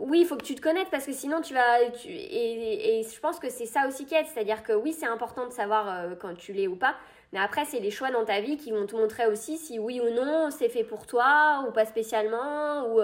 [0.00, 1.82] oui, il faut que tu te connaisses parce que sinon tu vas.
[1.82, 4.26] et, et, je pense que c'est ça aussi qui aide.
[4.32, 6.96] C'est-à-dire que oui, c'est important de savoir euh, quand tu l'es ou pas.
[7.32, 10.00] Mais après, c'est les choix dans ta vie qui vont te montrer aussi si oui
[10.00, 12.86] ou non c'est fait pour toi ou pas spécialement.
[12.88, 13.00] Ou,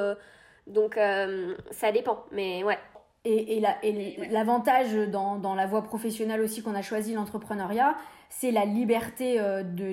[0.67, 0.99] donc,
[1.71, 2.25] ça dépend.
[2.31, 2.79] Mais ouais.
[3.25, 3.61] Et,
[4.31, 7.97] l'avantage dans, dans, la voie professionnelle aussi qu'on a choisi, l'entrepreneuriat,
[8.29, 9.41] c'est la liberté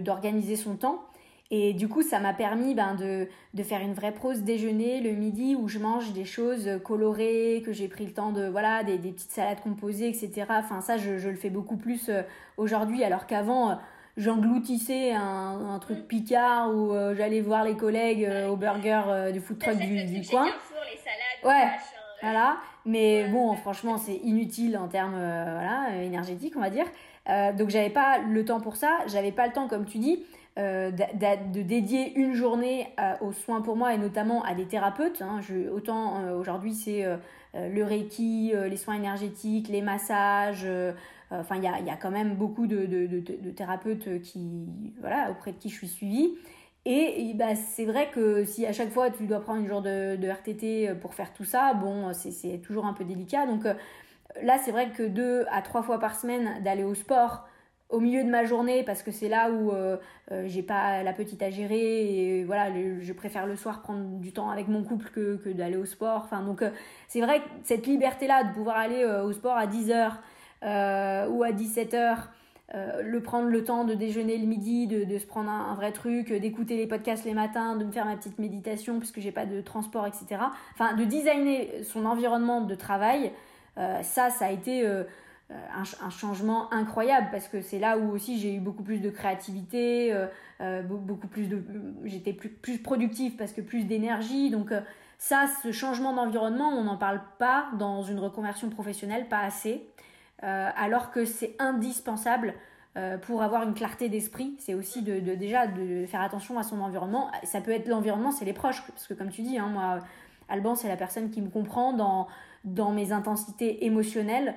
[0.02, 1.04] d'organiser son temps.
[1.50, 5.12] Et du coup, ça m'a permis ben, de, de, faire une vraie pause déjeuner le
[5.12, 8.98] midi où je mange des choses colorées, que j'ai pris le temps de, voilà, des,
[8.98, 10.46] des, petites salades composées, etc.
[10.50, 12.22] Enfin, ça, je, je le fais beaucoup plus euh,
[12.58, 13.76] aujourd'hui, alors qu'avant, euh,
[14.18, 19.58] j'engloutissais un, un, truc picard où euh, j'allais voir les collègues au burger du food
[19.58, 20.46] truck du, du coin.
[20.46, 21.72] les salades, ouais.
[22.22, 26.88] Voilà, mais bon, franchement, c'est inutile en termes voilà, énergétiques, on va dire.
[27.56, 28.90] donc, j'avais pas le temps pour ça.
[29.06, 30.24] J'avais pas le temps, comme tu dis,
[30.58, 32.88] euh, de, dédier une journée
[33.22, 35.22] aux soins pour moi et notamment à des thérapeutes.
[35.22, 35.40] Hein.
[35.72, 37.18] Autant euh, aujourd'hui c'est euh,
[37.54, 40.68] le Reiki, les soins énergétiques, les massages.
[41.30, 43.20] enfin, il y a, quand même beaucoup de,
[43.52, 44.68] thérapeutes qui,
[45.00, 46.34] voilà, auprès de qui je suis suivie.
[46.86, 50.28] Et, bah, c'est vrai que si à chaque fois tu dois prendre une jour de,
[50.28, 53.46] RTT pour faire tout ça, bon, c'est toujours un peu délicat.
[53.46, 53.64] Donc
[54.42, 57.48] là, c'est vrai que deux à trois fois par semaine d'aller au sport,
[57.90, 59.98] au milieu de ma journée parce que c'est là où euh,
[60.32, 62.70] euh, j'ai pas la petite à gérer et voilà
[63.00, 66.42] je préfère le soir prendre du temps avec mon couple que, d'aller au sport enfin
[66.42, 66.70] donc euh,
[67.08, 70.12] c'est vrai que cette liberté là de pouvoir aller au sport à 10h
[71.30, 72.18] ou à 17h
[72.74, 76.34] le prendre le temps de déjeuner le midi, de, de se prendre un, vrai truc,
[76.34, 79.62] d'écouter les podcasts les matins, de me faire ma petite méditation puisque j'ai pas de
[79.62, 80.42] transport, etc.
[80.74, 83.32] Enfin, de designer son environnement de travail,
[83.78, 84.86] ça, ça a été
[85.50, 85.56] euh,
[86.04, 90.12] un, changement incroyable parce que c'est là où aussi j'ai eu beaucoup plus de créativité,
[90.12, 90.28] euh,
[90.60, 91.64] euh, beaucoup plus de,
[92.04, 94.50] j'étais plus, plus productive parce que plus d'énergie.
[94.50, 94.74] Donc
[95.18, 99.88] ça, ce changement d'environnement, on n'en parle pas dans une reconversion professionnelle, pas assez,
[100.42, 102.54] alors que c'est indispensable
[103.22, 104.56] pour avoir une clarté d'esprit.
[104.60, 107.32] C'est aussi de, déjà de faire attention à son environnement.
[107.44, 110.00] Ça peut être l'environnement, c'est les proches, parce que comme tu dis, hein, moi,
[110.50, 112.28] Alban, c'est la personne qui me comprend dans,
[112.66, 114.54] dans mes intensités émotionnelles.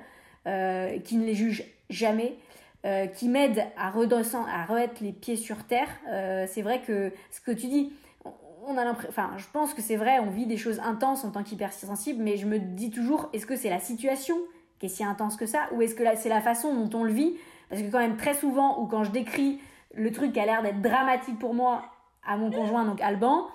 [0.47, 2.35] Euh, qui ne les juge jamais,
[2.87, 5.89] euh, qui m'aide à, à remettre les pieds sur terre.
[6.09, 7.93] Euh, c'est vrai que ce que tu dis,
[8.67, 11.31] on a l'impression, enfin, je pense que c'est vrai, on vit des choses intenses en
[11.31, 14.35] tant qu'hypersensible, mais je me dis toujours, est-ce que c'est la situation
[14.79, 17.13] qui est si intense que ça, ou est-ce que c'est la façon dont on le
[17.13, 17.35] vit?
[17.69, 19.61] Parce que quand même très souvent, ou quand je décris
[19.95, 21.85] le truc qui a l'air d'être dramatique pour moi
[22.27, 23.47] à mon conjoint, donc Alban,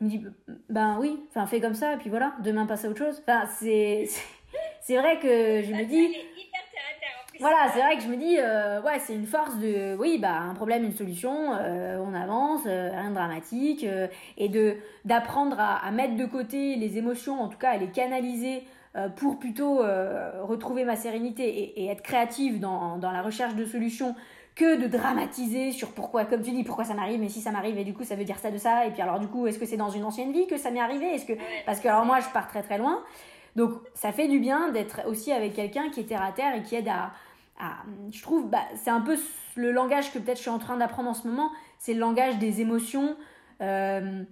[0.00, 0.24] il me dit,
[0.68, 3.20] ben oui, enfin, fais comme ça, et puis voilà, demain passe à autre chose.
[3.26, 4.06] Enfin, c'est
[4.84, 6.14] c'est vrai que je me dis.
[7.40, 10.38] Voilà, c'est vrai que je me dis, euh, ouais, c'est une force de, oui, bah,
[10.38, 13.84] un problème, une solution, euh, on avance, euh, rien de dramatique,
[14.36, 18.62] et de d'apprendre à, mettre de côté les émotions, en tout cas à les canaliser
[19.16, 19.78] pour plutôt
[20.42, 24.14] retrouver ma sérénité et, et être créative dans, dans, la recherche de solutions
[24.54, 27.76] que de dramatiser sur pourquoi, comme tu dis, pourquoi ça m'arrive, mais si ça m'arrive,
[27.76, 29.58] et du coup ça veut dire ça de ça, et puis alors du coup, est-ce
[29.58, 31.32] que c'est dans une ancienne vie que ça m'est arrivé, est-ce que,
[31.66, 33.02] parce que alors moi je pars très très loin,
[33.56, 36.62] donc ça fait du bien d'être aussi avec quelqu'un qui est terre à terre et
[36.62, 37.12] qui aide à...
[38.10, 39.16] je trouve, bah, c'est un peu
[39.56, 42.38] le langage que peut-être je suis en train d'apprendre en ce moment, c'est le langage
[42.38, 43.16] des émotions
[43.60, 44.24] euh,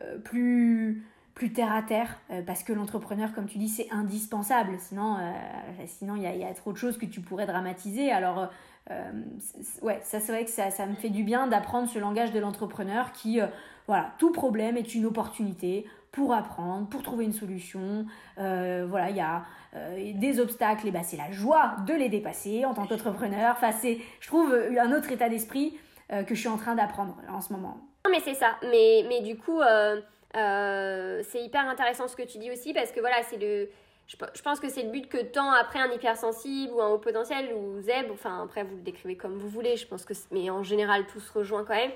[0.00, 1.04] euh, plus
[1.34, 4.76] plus terre à terre, euh, parce que l'entrepreneur, comme tu dis, c'est indispensable.
[4.78, 5.16] Sinon,
[5.86, 8.12] sinon il y a, y a, trop de choses que tu pourrais dramatiser.
[8.12, 8.50] Alors,
[9.80, 13.12] ouais, ça c'est vrai que ça, me fait du bien d'apprendre ce langage de l'entrepreneur
[13.12, 13.40] qui,
[13.86, 18.06] voilà, tout problème est une opportunité pour apprendre, pour trouver une solution.
[18.38, 19.44] Euh, voilà, il y a
[19.76, 23.54] euh, des obstacles, et ben c'est la joie de les dépasser en tant qu'entrepreneur.
[23.56, 25.78] Enfin, c'est, je trouve, un autre état d'esprit
[26.12, 27.78] euh, que je suis en train d'apprendre en ce moment.
[28.04, 28.56] Non, mais c'est ça.
[28.62, 29.60] Mais, mais du coup,
[30.32, 33.68] c'est hyper intéressant ce que tu dis aussi parce que voilà, c'est le.
[34.06, 37.54] Je, pense que c'est le but que tant après un hypersensible ou un haut potentiel
[37.54, 40.64] ou ZEB, enfin après vous le décrivez comme vous voulez, je pense que mais en
[40.64, 41.92] général tout se rejoint quand même.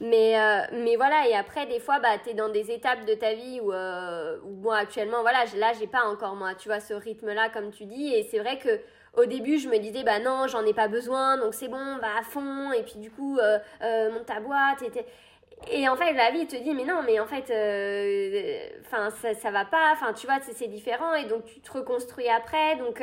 [0.00, 3.14] Mais, euh, mais voilà, et après, des fois, bah, tu es dans des étapes de
[3.14, 6.94] ta vie où, euh, où actuellement, voilà, là, j'ai pas encore, moi, tu vois, ce
[6.94, 8.14] rythme-là, comme tu dis.
[8.14, 8.80] Et c'est vrai que
[9.16, 12.18] au début, je me disais, bah non, j'en ai pas besoin, donc c'est bon, va
[12.20, 12.70] à fond.
[12.72, 14.82] Et puis, du coup, euh monte ta boîte.
[14.82, 17.44] Et, et en fait, la vie te dit, mais non, mais en fait,
[18.86, 19.90] enfin, ça, ça va pas.
[19.92, 21.14] Enfin, tu vois, c'est différent.
[21.14, 22.76] Et donc, tu te reconstruis après.
[22.76, 23.02] Donc,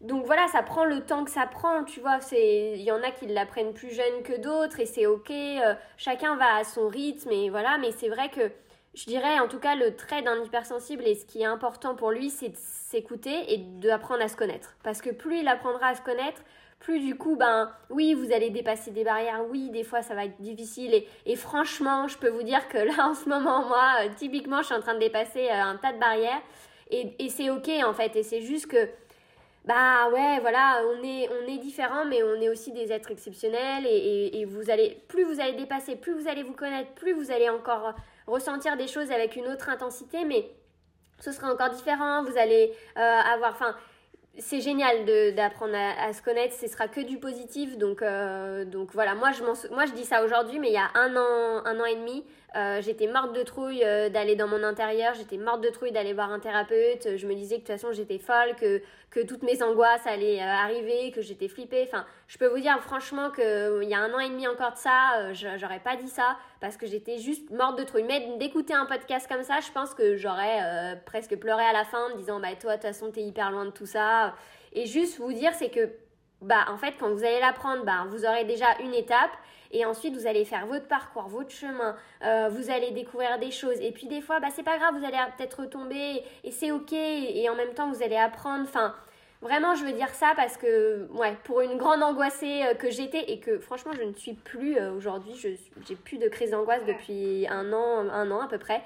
[0.00, 2.20] donc voilà, ça prend le temps que ça prend, tu vois.
[2.32, 5.30] Il y en a qui l'apprennent plus jeune que d'autres et c'est ok.
[5.30, 7.78] Euh, chacun va à son rythme et voilà.
[7.78, 8.52] Mais c'est vrai que
[8.94, 12.12] je dirais, en tout cas, le trait d'un hypersensible et ce qui est important pour
[12.12, 14.76] lui, c'est de s'écouter et d'apprendre à se connaître.
[14.84, 16.42] Parce que plus il apprendra à se connaître,
[16.78, 20.26] plus du coup, ben oui, vous allez dépasser des barrières, oui, des fois ça va
[20.26, 21.04] être difficile.
[21.26, 24.66] Et, franchement, je peux vous dire que là, en ce moment, moi, euh, typiquement, je
[24.66, 26.42] suis en train de dépasser euh, un tas de barrières.
[26.90, 28.14] Et, et c'est ok, en fait.
[28.16, 28.88] Et c'est juste que
[29.64, 33.86] bah ouais, voilà, on est, on est différents, mais on est aussi des êtres exceptionnels.
[33.86, 37.30] Et, et, vous allez, plus vous allez dépasser, plus vous allez vous connaître, plus vous
[37.30, 37.94] allez encore
[38.26, 40.50] ressentir des choses avec une autre intensité, mais
[41.20, 42.24] ce sera encore différent.
[42.24, 43.74] Vous allez euh, avoir, enfin,
[44.38, 45.04] c'est génial
[45.34, 47.76] d'apprendre à, se connaître, ce sera que du positif.
[47.76, 50.90] Donc, euh, donc voilà, moi je, moi je dis ça aujourd'hui, mais il y a
[50.94, 52.24] un an, un an et demi,
[52.56, 56.14] euh, j'étais morte de trouille euh, d'aller dans mon intérieur, j'étais morte de trouille d'aller
[56.14, 57.16] voir un thérapeute.
[57.16, 58.80] Je me disais que de toute façon j'étais folle, que,
[59.10, 61.84] que toutes mes angoisses allaient arriver, que j'étais flippée.
[61.86, 64.78] Enfin, je peux vous dire franchement qu'il y a un an et demi encore de
[64.78, 68.04] ça, j'aurais pas dit ça parce que j'étais juste morte de trouille.
[68.04, 72.06] Mais d'écouter un podcast comme ça, je pense que j'aurais presque pleuré à la fin
[72.06, 74.34] en me disant Bah, toi, de toute façon, t'es hyper loin de tout ça.
[74.72, 75.90] Et juste vous dire, c'est que,
[76.42, 79.30] bah, en fait, quand vous allez l'apprendre, bah, vous aurez déjà une étape.
[79.70, 81.94] Et ensuite, vous allez faire votre parcours, votre chemin.
[82.22, 83.78] Euh, vous allez découvrir des choses.
[83.80, 86.22] Et puis, des fois, bah, c'est pas grave, vous allez peut-être retomber.
[86.44, 86.92] Et c'est OK.
[86.92, 88.64] Et en même temps, vous allez apprendre.
[88.64, 88.94] Enfin,
[89.40, 93.30] Vraiment, je veux dire ça parce que, ouais, pour une grande angoissée euh, que j'étais
[93.30, 95.50] et que franchement, je ne suis plus euh, aujourd'hui, je
[95.86, 98.82] j'ai plus de crise d'angoisse depuis un an, un an à peu près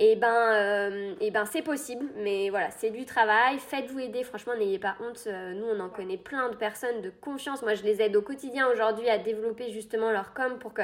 [0.00, 4.22] et eh ben, euh, eh ben c'est possible, mais voilà, c'est du travail, faites-vous aider,
[4.22, 7.74] franchement, n'ayez pas honte, euh, nous on en connaît plein de personnes de confiance, moi
[7.74, 10.82] je les aide au quotidien aujourd'hui à développer justement leur com pour que,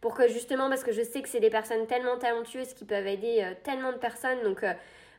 [0.00, 3.06] pour que justement, parce que je sais que c'est des personnes tellement talentueuses qui peuvent
[3.08, 4.64] aider euh, tellement de personnes, donc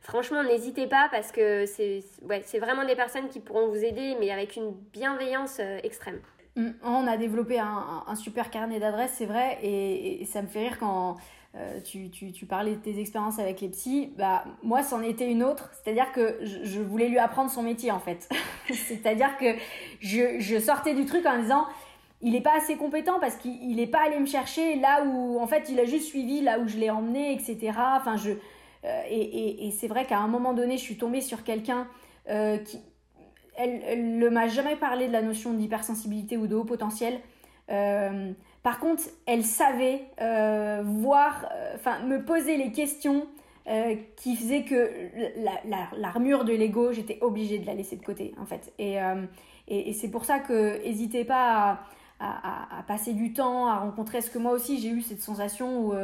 [0.00, 4.30] franchement n'hésitez pas parce que c'est ouais, vraiment des personnes qui pourront vous aider, mais
[4.30, 6.20] avec une bienveillance extrême.
[6.56, 10.46] Mm, on a développé un, un super carnet d'adresses, c'est vrai, et, et, ça me
[10.46, 11.16] fait rire quand
[11.56, 15.30] euh, tu, tu, tu, parlais de tes expériences avec les psys, bah, moi, c'en était
[15.30, 15.70] une autre.
[15.72, 18.28] C'est-à-dire que je, voulais lui apprendre son métier, en fait.
[18.72, 19.54] C'est-à-dire que
[20.00, 21.66] je, je, sortais du truc en disant,
[22.22, 25.46] il n'est pas assez compétent parce qu'il n'est pas allé me chercher là où, en
[25.46, 27.72] fait, il a juste suivi là où je l'ai emmené, etc.
[27.96, 31.20] Enfin, je, euh, et, et, et c'est vrai qu'à un moment donné, je suis tombée
[31.20, 31.86] sur quelqu'un
[32.30, 32.80] euh, qui,
[33.56, 37.20] elle ne m'a jamais parlé de la notion d'hypersensibilité ou de haut potentiel.
[38.64, 43.26] Par contre, elle savait euh, voir, euh, enfin, me poser les questions
[43.68, 44.90] euh, qui faisaient que
[45.98, 48.72] l'armure de l'ego, j'étais obligée de la laisser de côté, en fait.
[48.78, 48.96] Et,
[49.68, 51.80] et, c'est pour ça que n'hésitez pas
[52.20, 54.22] à, à, passer du temps, à rencontrer.
[54.22, 55.94] ce que moi aussi, j'ai eu cette sensation où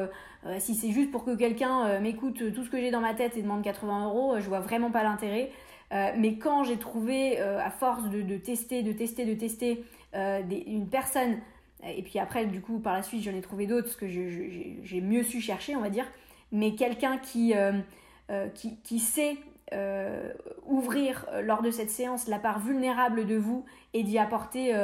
[0.59, 3.43] si c'est juste pour que quelqu'un m'écoute tout ce que j'ai dans ma tête et
[3.43, 5.51] demande 80 euros, je vois vraiment pas l'intérêt.
[5.91, 9.85] mais quand j'ai trouvé, à force de, tester, de tester, de tester,
[10.15, 11.39] une personne
[11.87, 15.23] et puis après, du coup, par la suite, j'en ai trouvé d'autres que j'ai mieux
[15.23, 16.07] su chercher, on va dire.
[16.53, 17.73] Mais quelqu'un qui, euh,
[18.31, 19.37] euh, qui, qui, sait
[19.73, 20.33] euh,
[20.67, 23.65] ouvrir lors de cette séance la part vulnérable de vous
[23.95, 24.75] et d'y apporter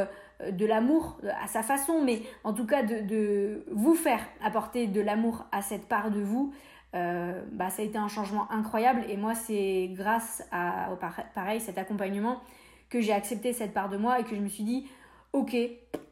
[0.48, 5.00] de l'amour à sa façon, mais en tout cas de, de vous faire apporter de
[5.00, 6.52] l'amour à cette part de vous,
[6.92, 9.04] bah, ça a été un changement incroyable.
[9.08, 10.88] Et moi, c'est grâce à,
[11.34, 12.40] pareil, cet accompagnement
[12.88, 14.86] que j'ai accepté cette part de moi et que je me suis dit,
[15.32, 15.56] ok,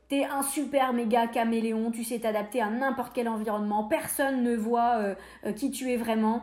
[0.09, 4.99] T'es un super méga caméléon, tu sais t'adapter à n'importe quel environnement, personne ne voit
[4.99, 5.15] euh,
[5.47, 6.43] euh, qui tu es vraiment.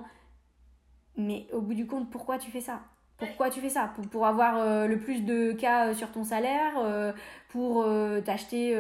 [1.16, 2.82] Mais au bout du compte, pourquoi tu fais ça?
[3.20, 3.94] Pourquoi tu fais ça?
[4.12, 6.74] Pour, avoir euh, le plus de cas sur ton salaire,
[7.50, 7.86] pour
[8.26, 8.76] t'acheter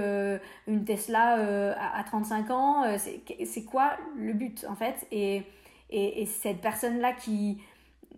[0.65, 2.97] une Tesla à, 35 ans.
[2.97, 5.05] c'est quoi le but en fait?
[5.11, 5.43] Et,
[5.91, 7.61] et, cette personne-là qui,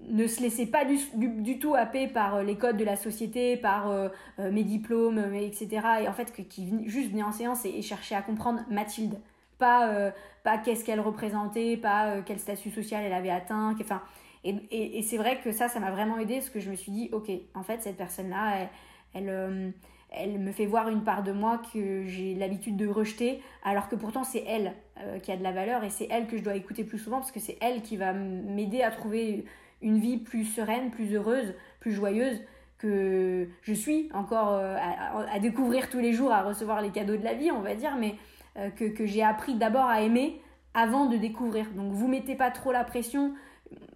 [0.09, 3.57] ne se laissait pas du, du, tout happer par euh, les codes de la société,
[3.57, 5.67] par euh, euh, mes diplômes, etc.
[6.03, 9.15] Et en fait, qui juste venait en séance et, cherchait à comprendre Mathilde.
[9.59, 10.11] Pas,
[10.43, 13.73] pas qu'est-ce qu'elle représentait, pas quel statut social elle avait atteint.
[13.79, 14.01] Enfin,
[14.43, 16.91] et, et, c'est vrai que ça, ça m'a vraiment aidé parce que je me suis
[16.91, 18.67] dit, ok, en fait, cette personne-là,
[19.13, 19.73] elle, elle,
[20.09, 23.95] elle, me fait voir une part de moi que j'ai l'habitude de rejeter, alors que
[23.95, 24.73] pourtant c'est elle
[25.21, 27.31] qui a de la valeur et c'est elle que je dois écouter plus souvent parce
[27.31, 29.45] que c'est elle qui va m'aider à trouver
[29.84, 32.41] une vie plus sereine, plus heureuse, plus joyeuse
[32.84, 37.23] que je suis encore euh, à, découvrir tous les jours, à recevoir les cadeaux de
[37.23, 38.15] la vie, on va dire, mais
[38.57, 40.41] euh, que, j'ai appris d'abord à aimer
[40.73, 41.69] avant de découvrir.
[41.71, 43.34] Donc vous mettez pas trop la pression.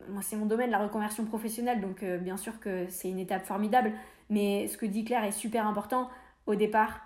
[0.09, 3.45] Moi, c'est mon domaine, la reconversion professionnelle, donc euh, bien sûr que c'est une étape
[3.45, 3.91] formidable,
[4.29, 6.09] mais ce que dit Claire est super important.
[6.45, 7.01] Au départ,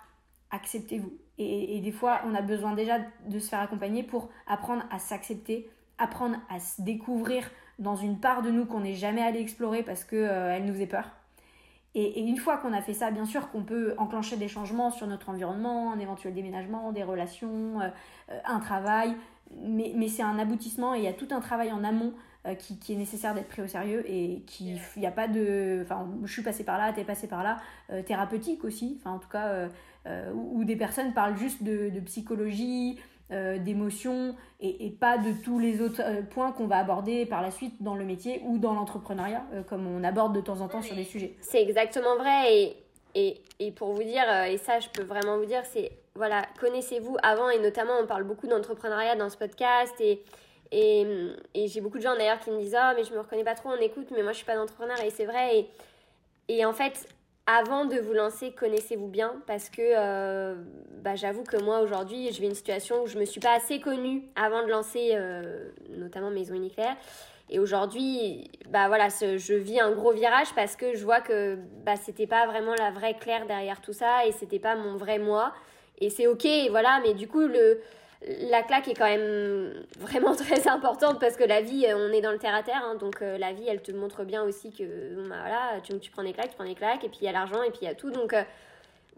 [0.52, 1.12] acceptez-vous.
[1.38, 5.00] Et, et, des fois, on a besoin déjà de se faire accompagner pour apprendre à
[5.00, 5.68] s'accepter,
[5.98, 10.04] apprendre à se découvrir dans une part de nous qu'on n'est jamais allé explorer parce
[10.04, 11.10] qu'elle euh, nous faisait peur.
[11.94, 15.06] Et, une fois qu'on a fait ça, bien sûr qu'on peut enclencher des changements sur
[15.06, 17.88] notre environnement, un éventuel déménagement, des relations, euh,
[18.30, 19.14] euh, un travail,
[19.60, 22.14] mais, mais c'est un aboutissement et il y a tout un travail en amont
[22.58, 25.82] qui, qui, est nécessaire d'être pris au sérieux et qui il n'y a pas de
[25.84, 27.58] enfin je suis passée par là t'es passé par là
[28.02, 28.98] thérapeutique aussi.
[28.98, 29.68] Enfin en tout cas
[30.34, 32.98] où, des personnes parlent juste de, de psychologie
[33.58, 37.94] d'émotions et, pas de tous les autres points qu'on va aborder par la suite dans
[37.94, 41.34] le métier ou dans l'entrepreneuriat, comme on aborde de temps en temps sur des sujets.
[41.40, 42.76] C'est exactement vrai et,
[43.14, 47.16] et, et, pour vous dire, et ça je peux vraiment vous dire, c'est voilà, connaissez-vous
[47.22, 50.22] avant et notamment on parle beaucoup d'entrepreneuriat dans ce podcast et
[50.72, 53.54] et, j'ai beaucoup de gens d'ailleurs qui me disent Oh, mais je me reconnais pas
[53.54, 55.58] trop en écoute, mais moi je suis pas d'entrepreneur et c'est vrai.
[55.58, 55.68] Et,
[56.48, 57.06] et, en fait,
[57.46, 59.42] avant de vous lancer, connaissez-vous bien?
[59.46, 60.54] Parce que euh,
[61.02, 63.80] bah, j'avoue que moi aujourd'hui, je vis une situation où je me suis pas assez
[63.80, 66.96] connue avant de lancer euh, notamment Maison Uniclair.
[67.50, 71.96] Et aujourd'hui, bah voilà, je vis un gros virage parce que je vois que bah,
[71.96, 75.52] c'était pas vraiment la vraie Claire derrière tout ça et c'était pas mon vrai moi.
[75.98, 77.80] Et c'est ok, voilà, mais du coup, le,
[78.26, 82.32] la claque est quand même vraiment très importante parce que la vie, on est dans
[82.32, 84.84] le terre à terre, hein, donc euh, la vie, elle te montre bien aussi que
[85.28, 87.28] bah, voilà, tu, tu, prends des claques, tu prends des claques, et puis il y
[87.28, 88.10] a l'argent, et puis il y a tout.
[88.10, 88.42] Donc, euh,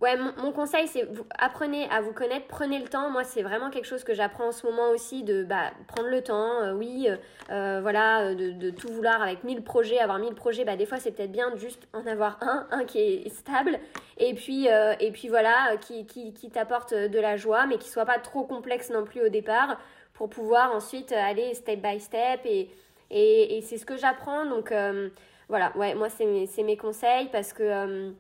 [0.05, 3.11] ouais, mon, conseil, c'est apprenez à vous connaître, prenez le temps.
[3.11, 6.23] Moi, c'est vraiment quelque chose que j'apprends en ce moment aussi de bah, prendre le
[6.23, 7.09] temps, euh, oui,
[7.49, 10.65] voilà, de, tout vouloir avec mille projets, avoir mille projets.
[10.65, 13.79] Bah, des fois, c'est peut-être bien de juste en avoir un, un qui est stable,
[14.19, 18.05] et puis, euh, et puis voilà, qui, qui, t'apporte de la joie, mais qui soit
[18.05, 19.79] pas trop complexe non plus au départ,
[20.13, 22.41] pour pouvoir ensuite aller step by step.
[22.45, 22.71] Et,
[23.11, 24.47] et, c'est ce que j'apprends.
[24.47, 25.09] Donc euh,
[25.49, 28.13] voilà, ouais, moi, c'est mes conseils parce que.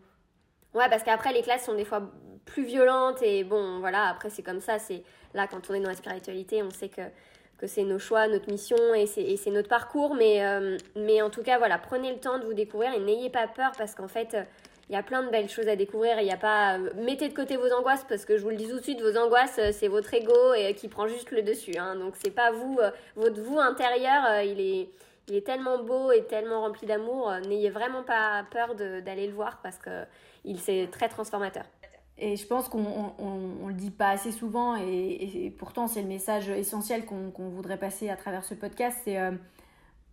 [0.75, 2.03] Euh, ouais, parce qu'après, les classes sont des fois
[2.45, 4.79] plus violentes et bon, voilà, après, c'est comme ça.
[4.79, 5.03] C'est
[5.35, 7.03] là, quand on est dans la spiritualité, on sait que
[7.57, 10.17] que c'est nos choix, notre mission et c'est notre parcours.
[10.17, 10.43] Mais,
[10.97, 13.71] mais en tout cas, voilà, prenez le temps de vous découvrir et n'ayez pas peur
[13.79, 14.37] parce qu'en fait,
[14.89, 16.21] il y a plein de belles choses à découvrir.
[16.21, 18.69] Il y a pas mettez de côté vos angoisses parce que je vous le dis
[18.69, 21.77] tout de suite, vos angoisses euh, c'est votre ego et qui prend juste le dessus.
[21.79, 21.97] Hein.
[21.97, 24.89] Donc c'est pas vous, euh, votre vous intérieur, euh, il est
[25.27, 27.33] il est tellement beau et tellement rempli d'amour.
[27.49, 30.05] N'ayez vraiment pas peur d'aller le voir parce que
[30.45, 31.65] il c'est très transformateur.
[32.17, 36.49] Et je pense qu'on ne le dit pas assez souvent, et, pourtant c'est le message
[36.49, 39.19] essentiel qu'on voudrait passer à travers ce podcast, c'est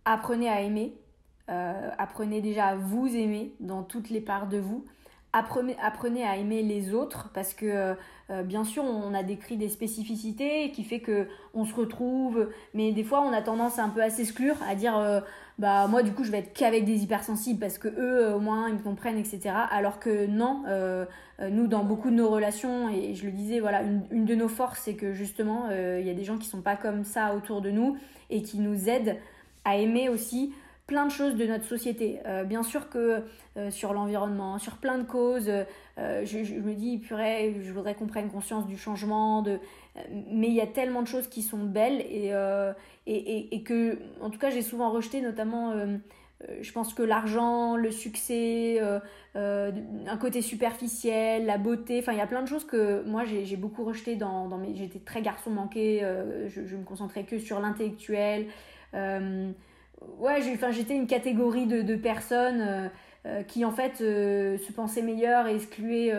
[0.04, 0.94] apprenez à aimer,
[1.48, 4.84] euh, apprenez déjà à vous aimer dans toutes les parts de vous.
[5.32, 7.96] Apprenez, apprenez à aimer les autres parce que
[8.32, 12.48] euh, euh, bien sûr on a décrit des spécificités qui fait que on se retrouve
[12.74, 15.22] mais des fois on a tendance un peu à s'exclure à dire
[15.58, 18.68] bah moi du coup je vais être qu'avec des hypersensibles parce que eux au moins
[18.68, 20.62] ils me comprennent etc alors que non
[21.40, 24.80] nous dans beaucoup de nos relations et je le disais voilà une, de nos forces
[24.80, 27.70] c'est que justement il y a des gens qui sont pas comme ça autour de
[27.70, 27.96] nous
[28.30, 29.16] et qui nous aident
[29.64, 30.52] à aimer aussi
[30.86, 32.20] plein de choses de notre société.
[32.26, 33.22] Euh, bien sûr que
[33.56, 35.50] euh, sur l'environnement, sur plein de causes,
[35.98, 39.58] euh, je, me dis, purée, je voudrais qu'on prenne conscience du changement, de...
[40.30, 42.32] mais il y a tellement de choses qui sont belles et,
[43.06, 45.74] et, et, que, en tout cas, j'ai souvent rejeté, notamment,
[46.60, 48.80] je pense que l'argent, le succès,
[49.34, 53.56] un côté superficiel, la beauté, enfin, il y a plein de choses que moi, j'ai
[53.56, 54.74] beaucoup rejeté dans, dans mes...
[54.74, 56.00] J'étais très garçon manqué,
[56.48, 58.46] je, je, me concentrais que sur l'intellectuel
[60.18, 60.40] ouais,
[60.72, 62.90] j'étais une catégorie de, de personnes
[63.24, 66.12] euh, euh, qui en fait euh, se pensaient meilleures et excluaient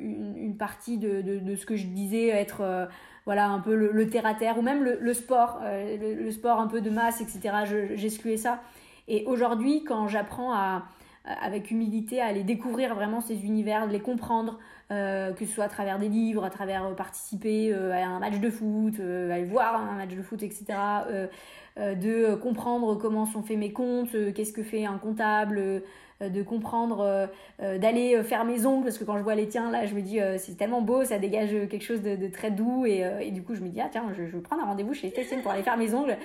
[0.00, 2.88] une, une, partie de, ce que je disais être
[3.24, 6.66] voilà un peu le, terre à terre ou même le, le sport, le, sport un
[6.66, 7.90] peu de masse, etc.
[7.94, 8.60] J'excluais ça.
[9.08, 10.80] Et aujourd'hui, quand j'apprends
[11.24, 15.68] avec humilité à aller découvrir vraiment ces univers, de les comprendre, que ce soit à
[15.68, 20.14] travers des livres, à travers participer à un match de foot, aller voir un match
[20.14, 20.74] de foot, etc.
[21.78, 25.80] Euh, de comprendre comment sont faits mes comptes, euh, qu'est-ce que fait un comptable, euh,
[26.20, 29.94] de comprendre, d'aller faire mes ongles, parce que quand je vois les tiens, là, je
[29.94, 33.42] me dis, c'est tellement beau, ça dégage quelque chose de, très doux, et, et, du
[33.42, 35.62] coup, je me dis, ah tiens, je, vais prendre un rendez-vous chez Tessine pour aller
[35.62, 36.16] faire mes ongles.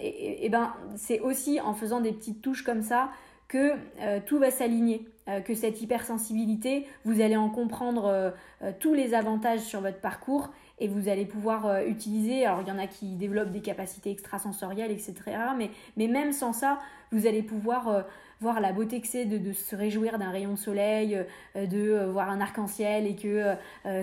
[0.00, 3.10] et, ben, c'est aussi en faisant des petites touches comme ça
[3.48, 3.74] que
[4.26, 5.06] tout va s'aligner,
[5.44, 8.34] que cette hypersensibilité, vous allez en comprendre
[8.80, 12.70] tous les avantages sur votre parcours et vous allez pouvoir euh, utiliser, alors il y
[12.70, 15.14] en a qui développent des capacités extrasensorielles, etc.
[15.56, 16.78] Mais, mais même sans ça,
[17.12, 18.02] vous allez pouvoir euh,
[18.40, 21.18] voir la beauté que c'est de, se réjouir d'un rayon de soleil,
[21.56, 23.54] euh, de voir un arc-en-ciel et que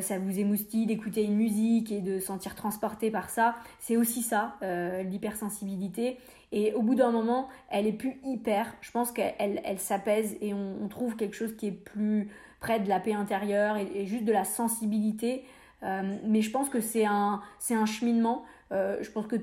[0.01, 3.55] ça vous émoustille d'écouter une musique et de sentir transporté par ça.
[3.79, 4.57] C'est aussi ça,
[5.05, 6.17] l'hypersensibilité.
[6.53, 8.75] Et au bout d'un moment, elle est plus hyper.
[8.81, 12.29] Je pense qu'elle elle, s'apaise et on, trouve quelque chose qui est plus
[12.59, 15.45] près de la paix intérieure et, juste de la sensibilité.
[15.81, 18.45] Euh, mais je pense que c'est un, c'est un cheminement.
[18.73, 19.35] Euh, je pense que,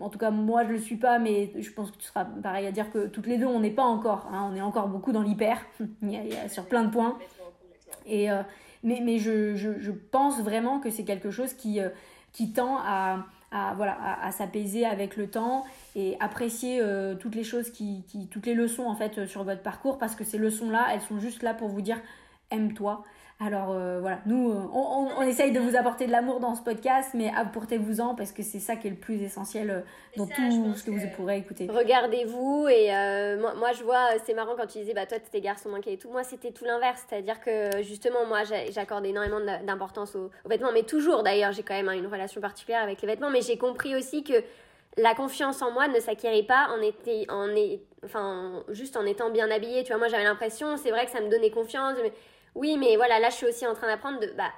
[0.00, 2.66] en tout cas, moi je le suis pas, mais je pense que tu seras pareil
[2.66, 4.28] à dire que toutes les deux, on n'est pas encore.
[4.32, 5.60] Hein, on est encore beaucoup dans l'hyper,
[6.48, 7.18] sur plein de points.
[8.06, 8.42] Et, euh,
[8.82, 11.80] mais je, pense vraiment que c'est quelque chose qui,
[12.32, 13.26] qui tend à,
[13.76, 15.64] voilà, à, s'apaiser avec le temps
[15.94, 16.82] et apprécier
[17.20, 20.38] toutes les choses, qui, toutes les leçons en fait sur votre parcours parce que ces
[20.38, 21.98] leçons-là, elles sont juste là pour vous dire
[22.50, 23.04] aime-toi,
[23.40, 27.10] Alors euh, voilà, nous, on, on, essaye de vous apporter de l'amour dans ce podcast,
[27.14, 29.80] mais apportez-vous-en parce que c'est ça qui est le plus essentiel euh,
[30.16, 31.68] dans tout ce que, vous pourrez écouter.
[31.70, 35.40] Regardez-vous et euh, moi, moi, je vois, c'est marrant quand tu disais, bah toi t'étais
[35.40, 36.10] garçon manqué et tout.
[36.10, 40.82] Moi c'était tout l'inverse, c'est-à-dire que justement moi j'accorde énormément d'importance aux, aux, vêtements, mais
[40.82, 44.24] toujours d'ailleurs j'ai quand même une relation particulière avec les vêtements, mais j'ai compris aussi
[44.24, 44.42] que
[44.98, 47.48] la confiance en moi ne s'acquérait pas en, été, en
[48.04, 49.84] enfin, juste en étant bien habillée.
[49.84, 52.12] Tu vois, moi j'avais l'impression, c'est vrai que ça me donnait confiance, mais
[52.58, 54.26] oui, mais voilà, là je suis aussi en train d'apprendre de.
[54.36, 54.50] Bah,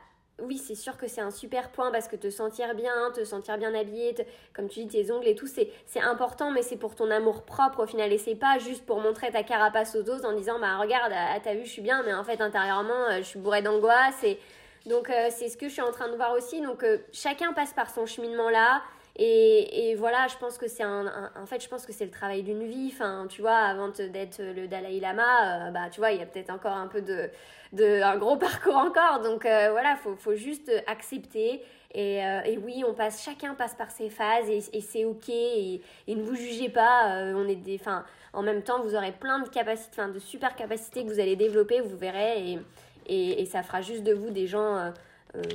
[0.42, 3.58] oui, c'est sûr que c'est un super point parce que te sentir bien, te sentir
[3.58, 4.14] bien habillé,
[4.54, 7.82] comme tu dis, tes ongles et tout, c'est important, mais c'est pour ton amour propre
[7.82, 8.10] au final.
[8.10, 11.38] Et c'est pas juste pour montrer ta carapace aux autres en disant, bah regarde, à
[11.40, 14.24] t'as vu, je suis bien, mais en fait, intérieurement, euh, je suis bourrée d'angoisse.
[14.24, 14.38] Et
[14.86, 16.62] donc, euh, c'est ce que je suis en train de voir aussi.
[16.62, 18.82] Donc, euh, chacun passe par son cheminement là.
[19.22, 22.42] Et, voilà, je pense que c'est un, en fait, je pense que c'est le travail
[22.42, 22.90] d'une vie.
[22.90, 26.48] Enfin, tu vois, avant d'être le Dalai Lama, bah, tu vois, il y a peut-être
[26.48, 27.28] encore un peu de,
[27.72, 29.20] de, un gros parcours encore.
[29.22, 31.62] Donc euh, voilà, faut, faut juste accepter.
[31.92, 35.28] Et, euh, et, oui, on passe, chacun passe par ses phases et, c'est ok.
[35.28, 37.16] Et, ne vous jugez pas.
[37.16, 40.54] Euh, on est des, fin, en même temps, vous aurez plein de capacités, de super
[40.54, 42.58] capacités que vous allez développer, vous verrez.
[43.06, 44.92] Et, ça fera juste de vous des gens.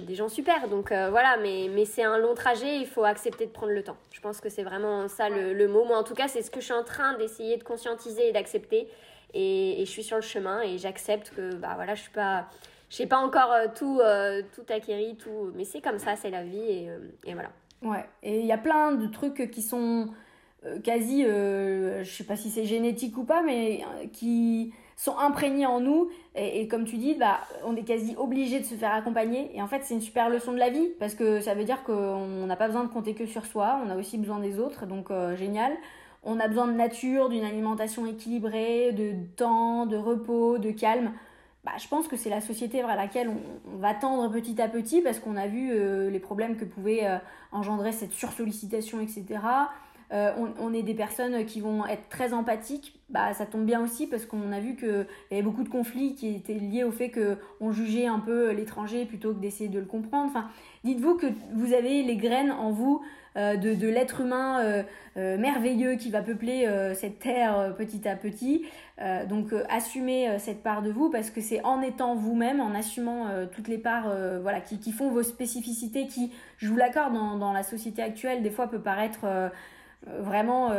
[0.08, 0.68] Des gens super.
[0.70, 3.98] Donc voilà, mais, mais c'est un long trajet, il faut accepter de prendre le temps.
[4.12, 5.86] Je pense que c'est vraiment ça le, mot.
[5.86, 8.32] Moi, en tout cas, c'est ce que je suis en train d'essayer de conscientiser et
[8.32, 8.88] d'accepter.
[9.34, 12.48] Et, je suis sur le chemin et j'accepte que bah voilà, je suis pas
[12.90, 16.44] j'ai pas encore euh, tout euh, tout acquéri tout mais c'est comme ça, c'est la
[16.44, 17.50] vie et, euh, et voilà.
[17.82, 20.08] Ouais, et il y a plein de trucs qui sont
[20.84, 26.10] quasi je sais pas si c'est génétique ou pas mais qui sont imprégnés en nous
[26.36, 29.68] et, comme tu dis bah on est quasi obligé de se faire accompagner et en
[29.68, 32.56] fait c'est une super leçon de la vie parce que ça veut dire qu'on n'a
[32.56, 35.74] pas besoin de compter que sur soi on a aussi besoin des autres donc génial
[36.26, 41.14] on a besoin de nature, d'une alimentation équilibrée, de temps, de repos, de calme.
[41.64, 45.02] Bah, je pense que c'est la société vers laquelle on, va tendre petit à petit
[45.02, 47.18] parce qu'on a vu euh, les problèmes que pouvait euh,
[47.52, 49.24] engendrer cette sursollicitation, etc.
[50.12, 53.00] Euh, on, est des personnes qui vont être très empathiques.
[53.10, 56.16] Bah, ça tombe bien aussi parce qu'on a vu qu'il y avait beaucoup de conflits
[56.16, 59.86] qui étaient liés au fait qu'on jugeait un peu l'étranger plutôt que d'essayer de le
[59.86, 60.48] comprendre.
[60.84, 63.02] Dites-vous que vous avez les graines en vous
[63.38, 64.62] euh, de, l'être humain
[65.18, 68.66] euh, merveilleux qui va peupler cette terre petit à petit.
[69.28, 73.68] donc assumez cette part de vous parce que c'est en étant vous-même, en assumant toutes
[73.68, 78.44] les parts voilà, qui, font vos spécificités, qui, je vous l'accorde, dans, la société actuelle,
[78.44, 79.26] des fois peut paraître
[80.20, 80.72] vraiment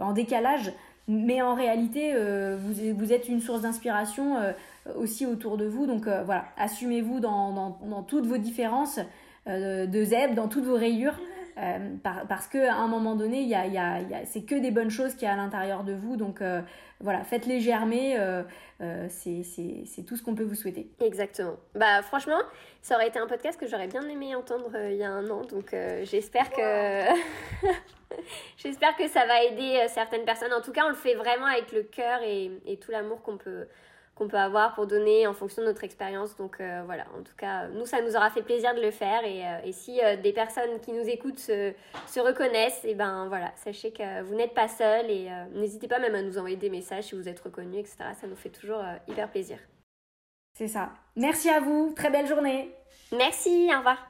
[0.00, 0.72] en décalage.
[1.08, 2.14] Mais en réalité,
[2.56, 4.36] vous, êtes une source d'inspiration
[4.96, 5.86] aussi autour de vous.
[5.86, 9.00] Donc voilà, assumez-vous dans, dans, toutes vos différences
[9.46, 11.18] de zèbre, dans toutes vos rayures.
[11.58, 11.96] Euh,
[12.28, 15.24] parce qu'à un moment donné, y a, y a, c'est que des bonnes choses qu'il
[15.24, 16.16] y a à l'intérieur de vous.
[16.16, 16.60] Donc euh,
[17.00, 18.16] voilà, faites-les germer.
[18.18, 18.42] Euh,
[19.08, 20.90] c'est tout ce qu'on peut vous souhaiter.
[21.00, 21.56] Exactement.
[21.74, 22.40] Bah franchement,
[22.82, 25.42] ça aurait été un podcast que j'aurais bien aimé entendre il y a un an.
[25.42, 25.74] Donc
[26.04, 27.02] j'espère que...
[28.56, 30.52] j'espère que ça va aider certaines personnes.
[30.52, 33.36] En tout cas, on le fait vraiment avec le cœur et, et tout l'amour qu'on
[33.36, 33.66] peut
[34.20, 36.36] qu'on peut avoir pour donner en fonction de notre expérience.
[36.36, 39.24] Donc euh, voilà, en tout cas, nous, ça nous aura fait plaisir de le faire.
[39.24, 41.72] Et, euh, et si euh, des personnes qui nous écoutent se,
[42.06, 45.98] se reconnaissent, et eh ben voilà, sachez que vous n'êtes pas seul et n'hésitez pas
[45.98, 48.10] même à nous envoyer des messages si vous êtes reconnus, etc.
[48.20, 49.58] Ça nous fait toujours hyper plaisir.
[50.52, 50.90] C'est ça.
[51.16, 51.94] Merci à vous.
[51.96, 52.74] Très belle journée.
[53.12, 53.70] Merci.
[53.72, 54.09] Au revoir.